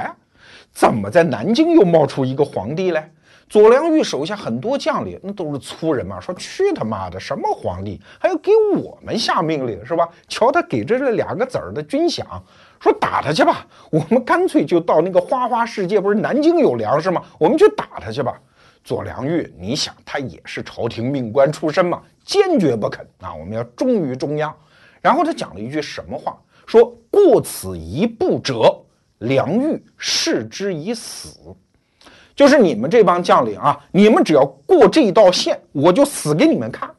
[0.73, 3.07] 怎么在南京又冒出一个皇帝来？
[3.51, 10.09] 左良玉手下很多将领，那都是粗人嘛，说去他妈的什么皇帝，还要给我们下命令是吧？
[10.27, 12.25] 瞧他给这这两个子儿的军饷，
[12.81, 17.23] 说打他去吧，我们干脆就到那个花花世界，不是南京有粮食吗？
[17.39, 18.33] 我们去打他去吧。
[18.85, 23.35] 左良玉，你想他也是朝廷命官出身嘛，坚决不肯啊！
[23.35, 24.55] 我们要忠于中央。
[25.01, 26.39] 然后他讲了一句什么话？
[26.67, 28.75] 说过此一步者，
[29.19, 31.39] 良玉视之以死。
[32.35, 36.91] 就是你们这帮将领啊，你们只要过这一道线，我就死给你们看。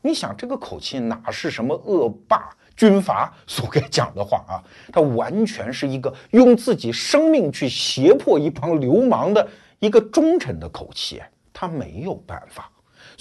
[0.00, 4.62] 你想这个口气哪是什么恶霸军阀所该讲的话啊？
[4.92, 9.48] 他完全是一个用自己生命去胁迫一帮流氓的。
[9.78, 11.20] 一个忠臣的口气，
[11.52, 12.70] 他没有办法，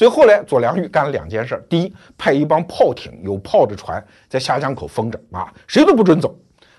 [0.02, 6.28] 所以后来左良玉干了两件事：第一，派一帮炮艇有炮的船在下江口封着啊，谁都不准走；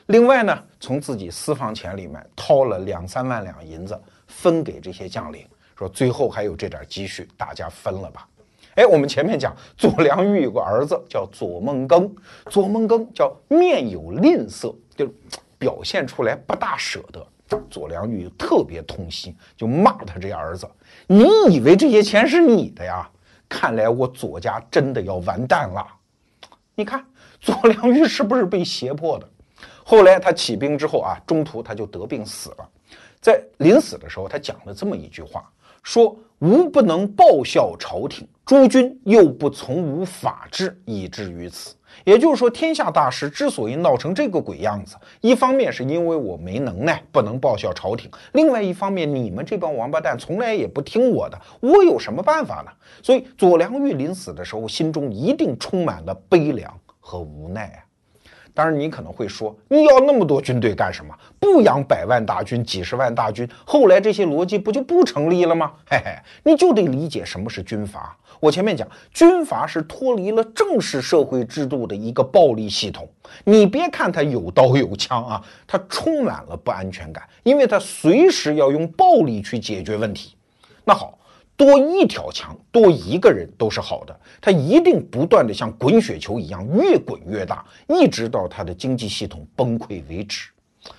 [0.06, 3.96] 另外呢，从自己私房钱里面掏了两三万两银子
[4.26, 5.46] 分给这些将领，
[5.78, 8.26] 说最后还有这点积蓄，大家分了吧。
[8.74, 12.10] 哎，我们前面讲左良玉有个儿子叫左孟庚，
[12.50, 15.06] 左孟庚叫面有吝啬，就
[15.60, 17.24] 表现出来不大舍得。
[17.68, 20.66] 左良玉特别痛心，就骂他这儿子
[21.06, 23.06] ：“你以为这些钱是你的呀？
[23.52, 25.86] 看来我左家真的要完蛋了。”
[26.74, 27.04] 你看
[27.38, 29.28] 左良玉是不是被胁迫的？
[29.84, 32.68] 后来他起兵之后啊，中途他就得病死了。
[33.20, 35.48] 在临死的时候，他讲了这么一句话
[35.84, 41.74] ：“说吾不能报效朝廷，诸君又不从无法治，以至于此。”
[42.04, 52.72] 也就是说，天下大事之所以闹成这个鬼样子，一方面是因为我没能耐，不能报效朝廷；另外一方面，你们这帮王八蛋从来也不听我的，我有什么办法呢？
[53.02, 57.84] 所以，左良玉临死的时候，心中一定充满了悲凉和无奈啊。
[58.54, 61.14] 当然，你可能会说，你要那么多军队干什么？
[61.38, 65.72] 不养百万大军、几十万大军，后来这些逻辑不就不成立了吗？
[65.88, 68.16] 嘿嘿，你就得理解什么是军阀。
[68.42, 73.08] 我前面讲，军阀是脱离了正式社会制度的一个暴力系统。
[73.44, 80.34] 你别看他有刀有枪啊，他充满了不安全感，因为他随时要用暴力去解决问题。
[80.84, 81.16] 那好
[81.56, 90.48] 多一条枪，多一个人都是好的，他一定不断的像滚雪球一样越滚越大，一直到他的经济系统崩溃为止。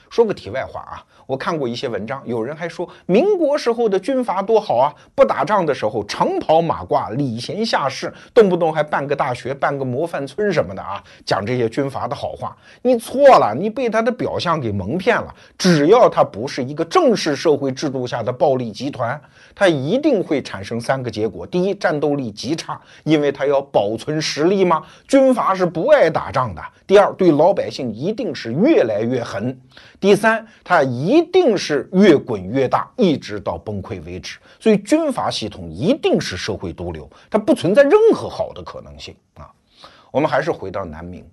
[0.09, 12.55] 说个题外话啊，我看过一些文章，有人还说民国时候的军阀多好啊，不打仗的时候长袍马褂，礼贤下士，动不动还办个大学、办个模范村什么的啊，讲这些军阀的好话。
[12.81, 15.33] 你错了，你被他的表象给蒙骗了。
[15.57, 19.19] 只要他不是一个正式社会制度下的暴力集团，
[19.55, 29.57] 他一定会产生三个结果：第一，战斗力极差，因为他要保存实力嘛，军阀是不爱打仗的；第二，对老百姓一定是越来越狠。
[29.99, 34.39] 第三，他一一定是越滚越大，一直到崩溃为止。
[34.59, 39.51] 所以军阀系统一定是社会毒瘤，它不存在任何好的可能性啊。
[40.11, 41.23] 我们还是回到南明。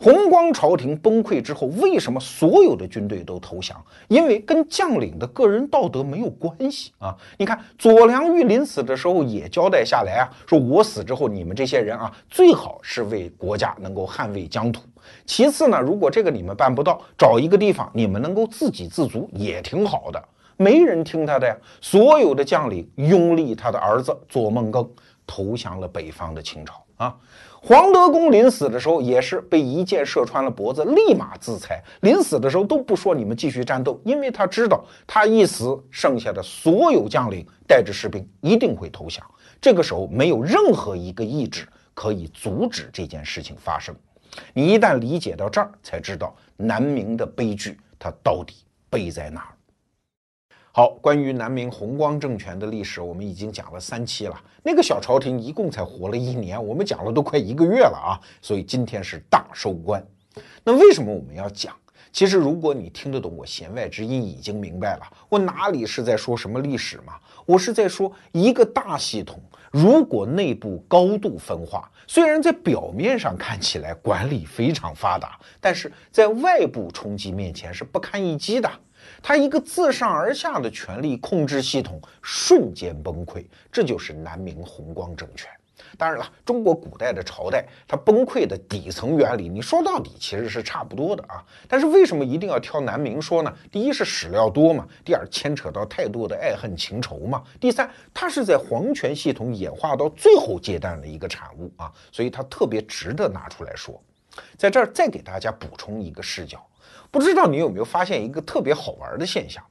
[0.00, 3.76] 弘光朝廷崩溃之后，为什么所有的军队都投降？
[4.06, 7.16] 因为跟将领的个人道德没有关系啊！
[7.36, 14.82] 你看左良玉临死的时候也交代下来啊，说我死之后，你们这些人啊，最好是为国家能够捍卫疆土。
[15.26, 20.22] 其次呢，如果这个你们办不到，找一个地方你们能够自给自足也挺好的。
[20.56, 24.88] 没人听他的呀，所有的将领拥立他的儿子左梦庚
[25.26, 27.14] 投降了北方的清朝啊。
[27.60, 31.82] 黄德功临死的时候也是被一箭射穿了脖子，立马自裁。
[32.02, 39.24] 临死的时候都不说你们继续战斗，因为他知道他一死，剩下的所有将领带着士兵一定会投降。
[39.60, 43.94] 这个时候没有任何一个意志可以阻止这件事情发生。
[44.52, 48.56] 你一旦理解到这儿，才知道南明的悲剧它到底
[48.90, 49.54] 悲在哪儿。
[50.70, 54.40] 好，关于南明弘光政权的历史，我们已经讲了三期了。
[54.62, 58.20] 那个小朝廷一共才活了一年，我们讲了都快一个月了啊！
[58.40, 60.04] 所以今天是大收官。
[60.62, 61.74] 那为什么我们要讲？
[62.12, 67.14] 其实如果你听得懂我弦外之音，已经明白了，我哪里是在说什么历史嘛？
[67.44, 78.70] 我是在说一个大系统，如果内部高度分化，虽然在表面上看起来管理非常发达，但是在外部冲击面前是不堪一击的。
[79.22, 85.50] 他一个自上而下的权力控制系统瞬间崩溃，这就是南明弘光政权。
[85.96, 91.44] 当然了，中国古代的朝代，它崩溃的底层原理，你说到底其实是差不多的啊。
[91.66, 93.54] 但是为什么一定要挑南明说呢？
[93.70, 104.00] 第一是史料多嘛，第二牵扯到太多的爱恨情仇嘛，第三它是在皇权系统演化到最后阶段的一个产物啊，所以它特别值得拿出来说。
[104.56, 106.64] 在这儿再给大家补充一个视角。
[107.10, 109.64] 不知道你有没有发现一个特别好玩的现象，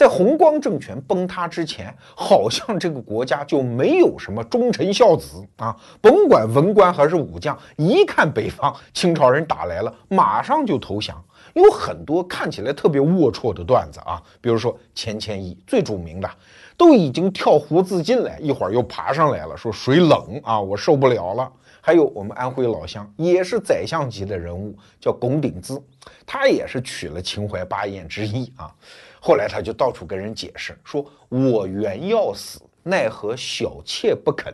[0.00, 11.22] 在弘光政权崩塌之前，好像这个国家就没有什么忠臣孝子啊，甭管文官还是武将，一看北方清朝人打来了，马上就投降。
[11.52, 16.30] 有很多看起来特别龌龊的段子啊，比如说钱谦益最著名的，
[16.78, 21.52] 都已经跳湖自尽了，一会儿又爬上来了，说水冷啊，我受不了了。
[21.82, 25.82] 还有我们安徽老乡，也是宰相级的人物，叫龚鼎孳，
[26.24, 28.74] 他也是娶了秦淮八艳之一啊。
[29.20, 34.52] 后来他就到处跟人解释，说我原要死，奈何小妾不肯。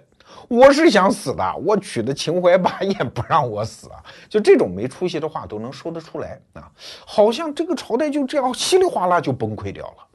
[0.48, 4.02] 我是想死的，我娶的秦淮八艳不让我死啊。
[4.28, 6.70] 就这种没出息的话都能说得出来啊，
[7.06, 10.06] 好像这个朝代就这样稀里哗啦就崩溃掉了。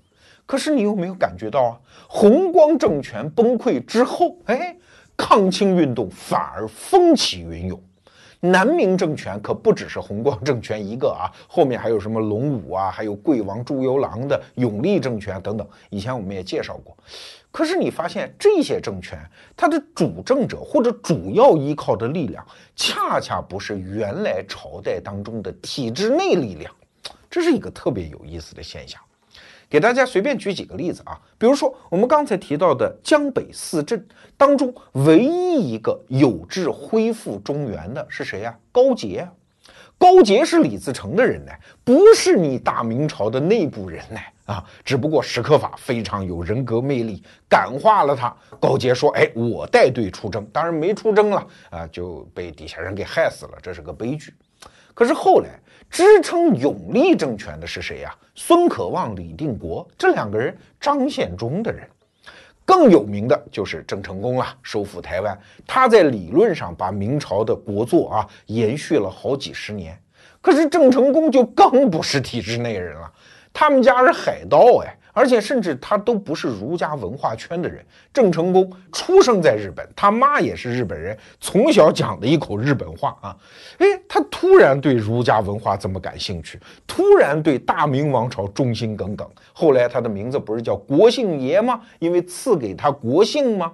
[0.45, 1.79] 可是你有没有感觉到啊？
[2.07, 4.77] 弘光政权崩溃之后，哎。
[5.17, 7.79] 抗清运动反而风起云涌，
[8.43, 16.97] 南明政权可不只是弘光政权一个啊， 后面还有什么隆武啊，还有贵王朱由榔的永历政权等等，以前我们也介绍过。
[17.51, 19.19] 可是你发现这些政权，
[19.55, 22.43] 它的主政者或者主要依靠的力量，
[22.75, 26.73] 恰恰不是原来朝代当中的体制内力量，
[27.29, 28.99] 这是一个特别有意思的现象。
[29.71, 34.05] 给大家随便举几个例子啊，比如说我们刚才提到的江北四镇
[34.35, 38.53] 当中，唯一一个有志恢复中原的是谁呀？
[38.69, 39.25] 高杰。
[39.97, 41.51] 高杰是李自成的人呢，
[41.85, 44.61] 不是你大明朝的内部人呢啊。
[44.83, 48.35] 只不过史可法非常有人格魅力，感化了他。
[48.59, 54.33] 高杰说：“哎，我带队出征，当然没出征了啊，就被底下人给害死了，这是个悲剧。
[54.93, 55.47] 可是后来。”
[55.91, 58.15] 支撑永历政权的是谁呀？
[58.33, 61.85] 孙可望、李定国这两个人，张献忠的人，
[62.65, 65.37] 更有名的就是郑成功了，收复台湾。
[65.67, 69.95] 他在理论上把明朝的国祚啊延续了好几十年。
[70.39, 73.11] 可是郑成功就更不是体制内人了，
[73.51, 74.97] 他们家是海盗哎。
[75.13, 77.85] 而且甚至他都不是儒家文化圈的人。
[78.13, 83.35] 郑成功出生在日本，他妈也是日本人，从小讲的一口日本话啊。
[83.77, 89.27] 哎，他突然对儒家文化这么感兴趣，突然对大明王朝忠心耿耿。
[89.53, 91.81] 后来他的名字不是叫国姓爷吗？
[91.99, 93.71] 因为赐给他国姓吗？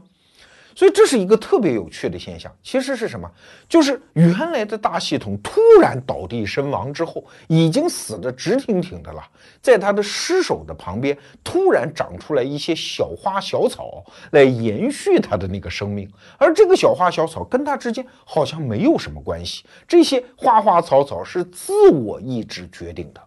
[0.78, 2.56] 所以这是一个特别有趣的现象。
[2.62, 3.28] 其实是什么？
[3.68, 9.28] 就是原来的大系统突然倒地身亡之后，已经死得直挺挺的了，
[9.60, 16.08] 在他的尸首的旁边突然长出来一些小花小草来延续他的那个生命，
[16.38, 19.64] 而这个小花小草跟他之间好像没有什么关系。
[19.88, 23.22] 这些花花草草是自我意志决定的，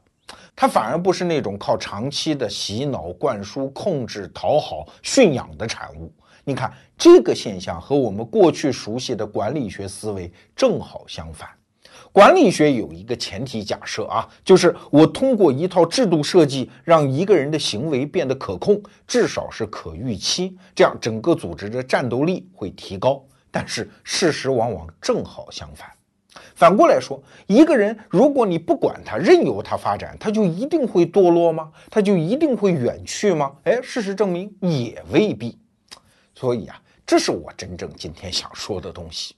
[0.55, 6.13] 它反而不是那种靠长期的洗脑、灌输、控制、讨好、驯养的产物。
[6.45, 11.49] 你看这个现象和我们过去熟悉的管理学思维正好相反。
[12.12, 23.22] 管理学有一个前提假设啊，就是我通过一套制度设计，让一个人的行为变得可控，至少是可预期，这样整个组织的战斗力会提高。
[23.51, 25.88] 但是事实往往正好相反。
[26.55, 31.70] 反过来说，一个人如果你不管他，任由他发展，他就一定会堕落吗？
[31.91, 33.53] 他就一定会远去吗？
[33.64, 35.59] 哎，事实证明也未必。
[36.41, 39.34] 所以啊，这是我真正今天想说的东西。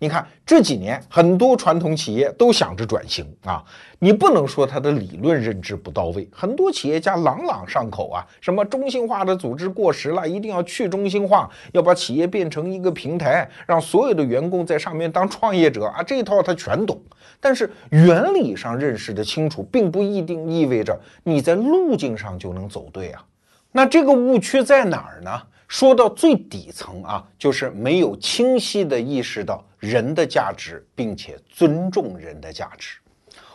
[0.00, 3.64] 你看这几年很多传统企业都想着转型啊，
[4.00, 17.00] 你不能说他的理论认知不到位，很多企业家朗朗上口啊，什么中心化的组织过时了，一定要去中心化，要把企业变成一个平台，让所有的员工在上面当创业者啊，这一套他全懂。
[17.38, 23.24] 但是原理上认识的清楚，并不一定意味着你在路径上就能走对啊。
[23.70, 25.40] 那这个误区在哪儿呢？
[25.70, 32.98] 说到最底层啊，就是没有清晰的意识到人的价值，并且尊重人的价值。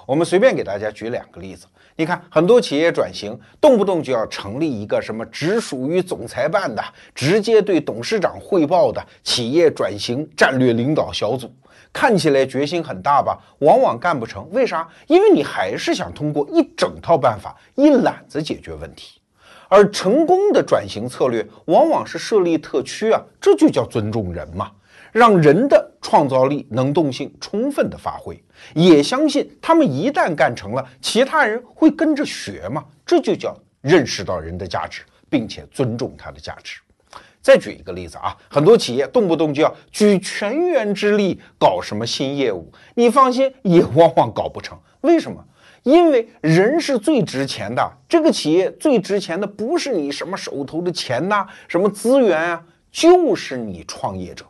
[0.06, 1.66] 我们随便给大家举两个例子。
[1.98, 6.82] 你看，很多企业转型，动不动就要成立一个什么只属于总裁办的、
[7.14, 11.54] 直接对董事长汇报的企业转型战略领导小组，
[11.92, 13.38] 看起来决心很大吧？
[13.60, 14.50] 往往干不成。
[14.52, 14.88] 为啥？
[15.08, 19.20] 因为你还是想通过一整套办法、一揽子解决问题。
[19.68, 24.72] 而成功的转型策略往往是设立特区啊，这就叫尊重人嘛，
[25.12, 28.42] 让人的创造力、能动性充分的发挥，
[28.74, 36.80] 也相信他们一旦干成了，其他人会跟着学嘛，这就叫认识到人的价值，并且尊重他的价值。
[37.42, 44.78] 再举一个例子啊，很多企业动不动就要举全员之力搞什么新业务，你放心，也往往搞不成。
[45.02, 45.44] 为什么？
[45.86, 54.44] 因为人是最值钱的，这个企业最值钱的不是你什么手头的钱呐，什么资源啊，就是你创业者。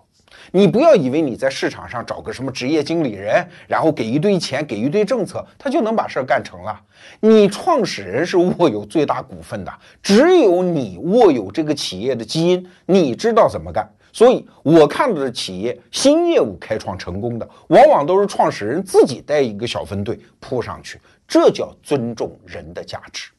[0.53, 6.79] 你不要以为你在市场上找个什么职业经理人，然后给一堆钱，给一堆政策，他就能把事儿干成了。
[7.19, 13.85] 你创始人是握有最大股份的，只有你握有这个企业的基因，你知道怎么干。
[14.13, 20.97] 所以，我看到的企业新业务开创成功的，往往都是创始人自己带一个小分队扑上去。
[21.27, 23.29] 这叫尊重人的价值。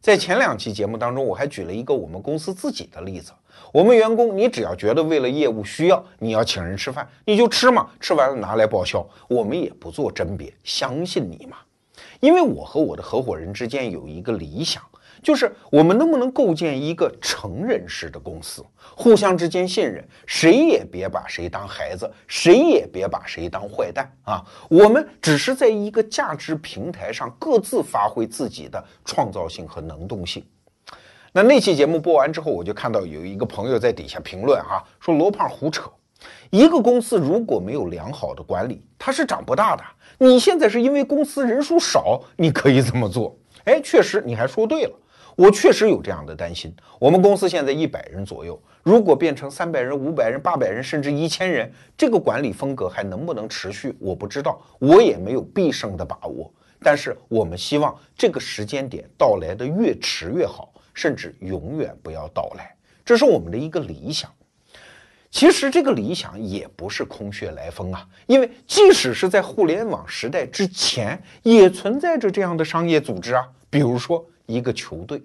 [0.00, 3.32] 在前两期节目当中，我还举了一个我们公司自己的例子。
[3.72, 11.56] 我们员工，你只要觉得为了业务需要，你要请人吃饭，你就吃嘛，吃完了拿来报销，我们也不做甄别，相信你嘛。
[12.20, 14.82] 因为我和我的合伙人之间有一个理想。
[15.22, 18.64] 就是我们能不能构建一个成人式的公司，
[18.98, 24.42] 互相之间信任，谁也别把谁当孩子，谁也别把谁当坏蛋啊！
[24.70, 30.42] 我们只是在一个价值平台上各自发挥自己的创造性和能动性。
[31.30, 35.90] 那那期节目播完之后，我就看到有一个朋友在底下评论哈，说罗胖胡扯，
[36.48, 39.84] 一个公司如果没有良好的管理，它是长不大的。
[40.16, 43.36] 你现在是因为公司人数少，你可以这么做。
[43.64, 44.98] 哎，确实，你还说对了。
[45.36, 46.74] 我确实有这样的担心。
[46.98, 53.94] 我们公司现在一百人左右，如果变成三百人、五百人、八百人，甚至一千人，这个管理风格还能不能持续？
[54.00, 56.50] 我不知道，我也没有必胜的把握。
[56.80, 62.74] 但是我们希望这个时间点到来的越迟越好，甚至永远不要到来。
[63.04, 64.30] 这是我们的一个理想。
[65.30, 74.24] 其实这个理想也不是空穴来风啊，因为即使是在互联网时代之前，也存在着这样的商业组织啊，比如说。
[74.46, 75.22] 一个球队，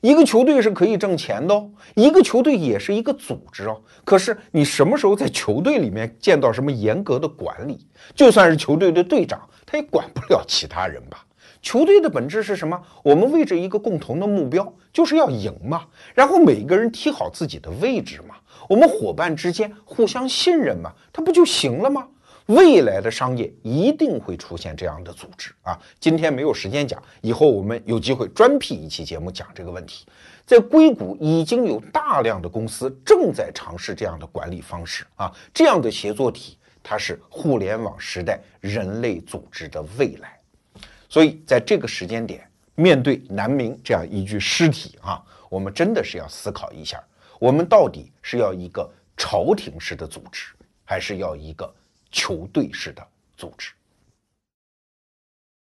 [0.00, 1.70] 一个球队是可以挣钱的哦。
[1.94, 3.80] 一个球队也是一个组织哦。
[4.04, 7.86] 可是你什么时候在球队里面见到什么严格的管理？
[8.14, 11.24] 就算是球队的队长，他也管不了其他人吧？
[11.62, 12.78] 球队的本质是什么？
[13.02, 15.86] 我们为着一个共同的目标，就是要赢嘛。
[16.14, 18.34] 然后每个人踢好自己的位置嘛。
[18.68, 22.06] 我们伙伴之间互相信任嘛，他不就行了吗？
[22.46, 25.80] 未来的商业一定会出现这样的组织啊！
[25.98, 30.06] 今天没有时间讲，以后我们有机会专辟一期节目讲这个问题。
[30.44, 40.38] 在硅谷已经有大量的公司正在尝试这样的管理方式啊，这样的协作体，它是互联网时代人类组织的未来。
[41.08, 47.02] 所以在这个时间点，面对南明这样一具尸体啊，我们真的是要思考一下，
[47.38, 48.88] 我们到底是要一个。
[49.16, 50.46] 朝廷式的组织，
[50.84, 51.72] 还是要一个
[52.14, 53.04] 球队式的
[53.36, 53.72] 组织？